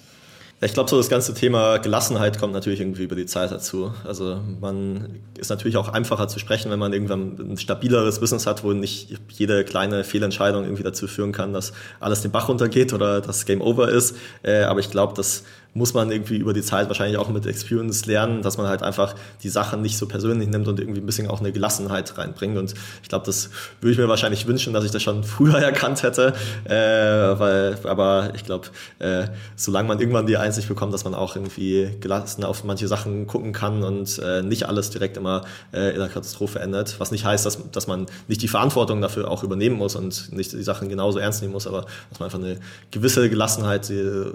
[0.64, 3.92] Ich glaube, so das ganze Thema Gelassenheit kommt natürlich irgendwie über die Zeit dazu.
[4.04, 8.64] Also man ist natürlich auch einfacher zu sprechen, wenn man irgendwann ein stabileres Business hat,
[8.64, 13.20] wo nicht jede kleine Fehlentscheidung irgendwie dazu führen kann, dass alles den Bach runtergeht oder
[13.20, 14.16] das Game Over ist.
[14.42, 15.44] Äh, aber ich glaube, dass
[15.74, 19.14] muss man irgendwie über die Zeit wahrscheinlich auch mit Experience lernen, dass man halt einfach
[19.42, 22.56] die Sachen nicht so persönlich nimmt und irgendwie ein bisschen auch eine Gelassenheit reinbringt.
[22.56, 23.50] Und ich glaube, das
[23.80, 26.32] würde ich mir wahrscheinlich wünschen, dass ich das schon früher erkannt hätte.
[26.64, 28.68] Äh, weil, aber ich glaube,
[29.00, 33.26] äh, solange man irgendwann die Einsicht bekommt, dass man auch irgendwie gelassen auf manche Sachen
[33.26, 37.00] gucken kann und äh, nicht alles direkt immer äh, in der Katastrophe endet.
[37.00, 40.52] Was nicht heißt, dass, dass man nicht die Verantwortung dafür auch übernehmen muss und nicht
[40.52, 42.60] die Sachen genauso ernst nehmen muss, aber dass man einfach eine
[42.92, 44.30] gewisse Gelassenheit, die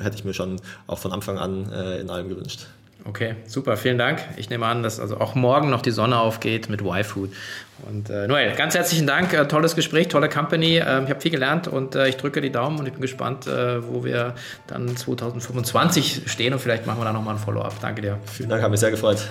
[0.00, 2.66] hätte ich mir schon auch von Anfang an äh, in allem gewünscht.
[3.04, 4.20] Okay, super, vielen Dank.
[4.36, 7.30] Ich nehme an, dass also auch morgen noch die Sonne aufgeht mit Y-Food.
[7.88, 10.76] Und äh, Noel, ganz herzlichen Dank, äh, tolles Gespräch, tolle Company.
[10.76, 13.46] Äh, ich habe viel gelernt und äh, ich drücke die Daumen und ich bin gespannt,
[13.46, 14.34] äh, wo wir
[14.66, 17.74] dann 2025 stehen und vielleicht machen wir da nochmal ein Follow-up.
[17.80, 18.18] Danke dir.
[18.26, 19.26] Vielen Dank, hat mich sehr gefreut.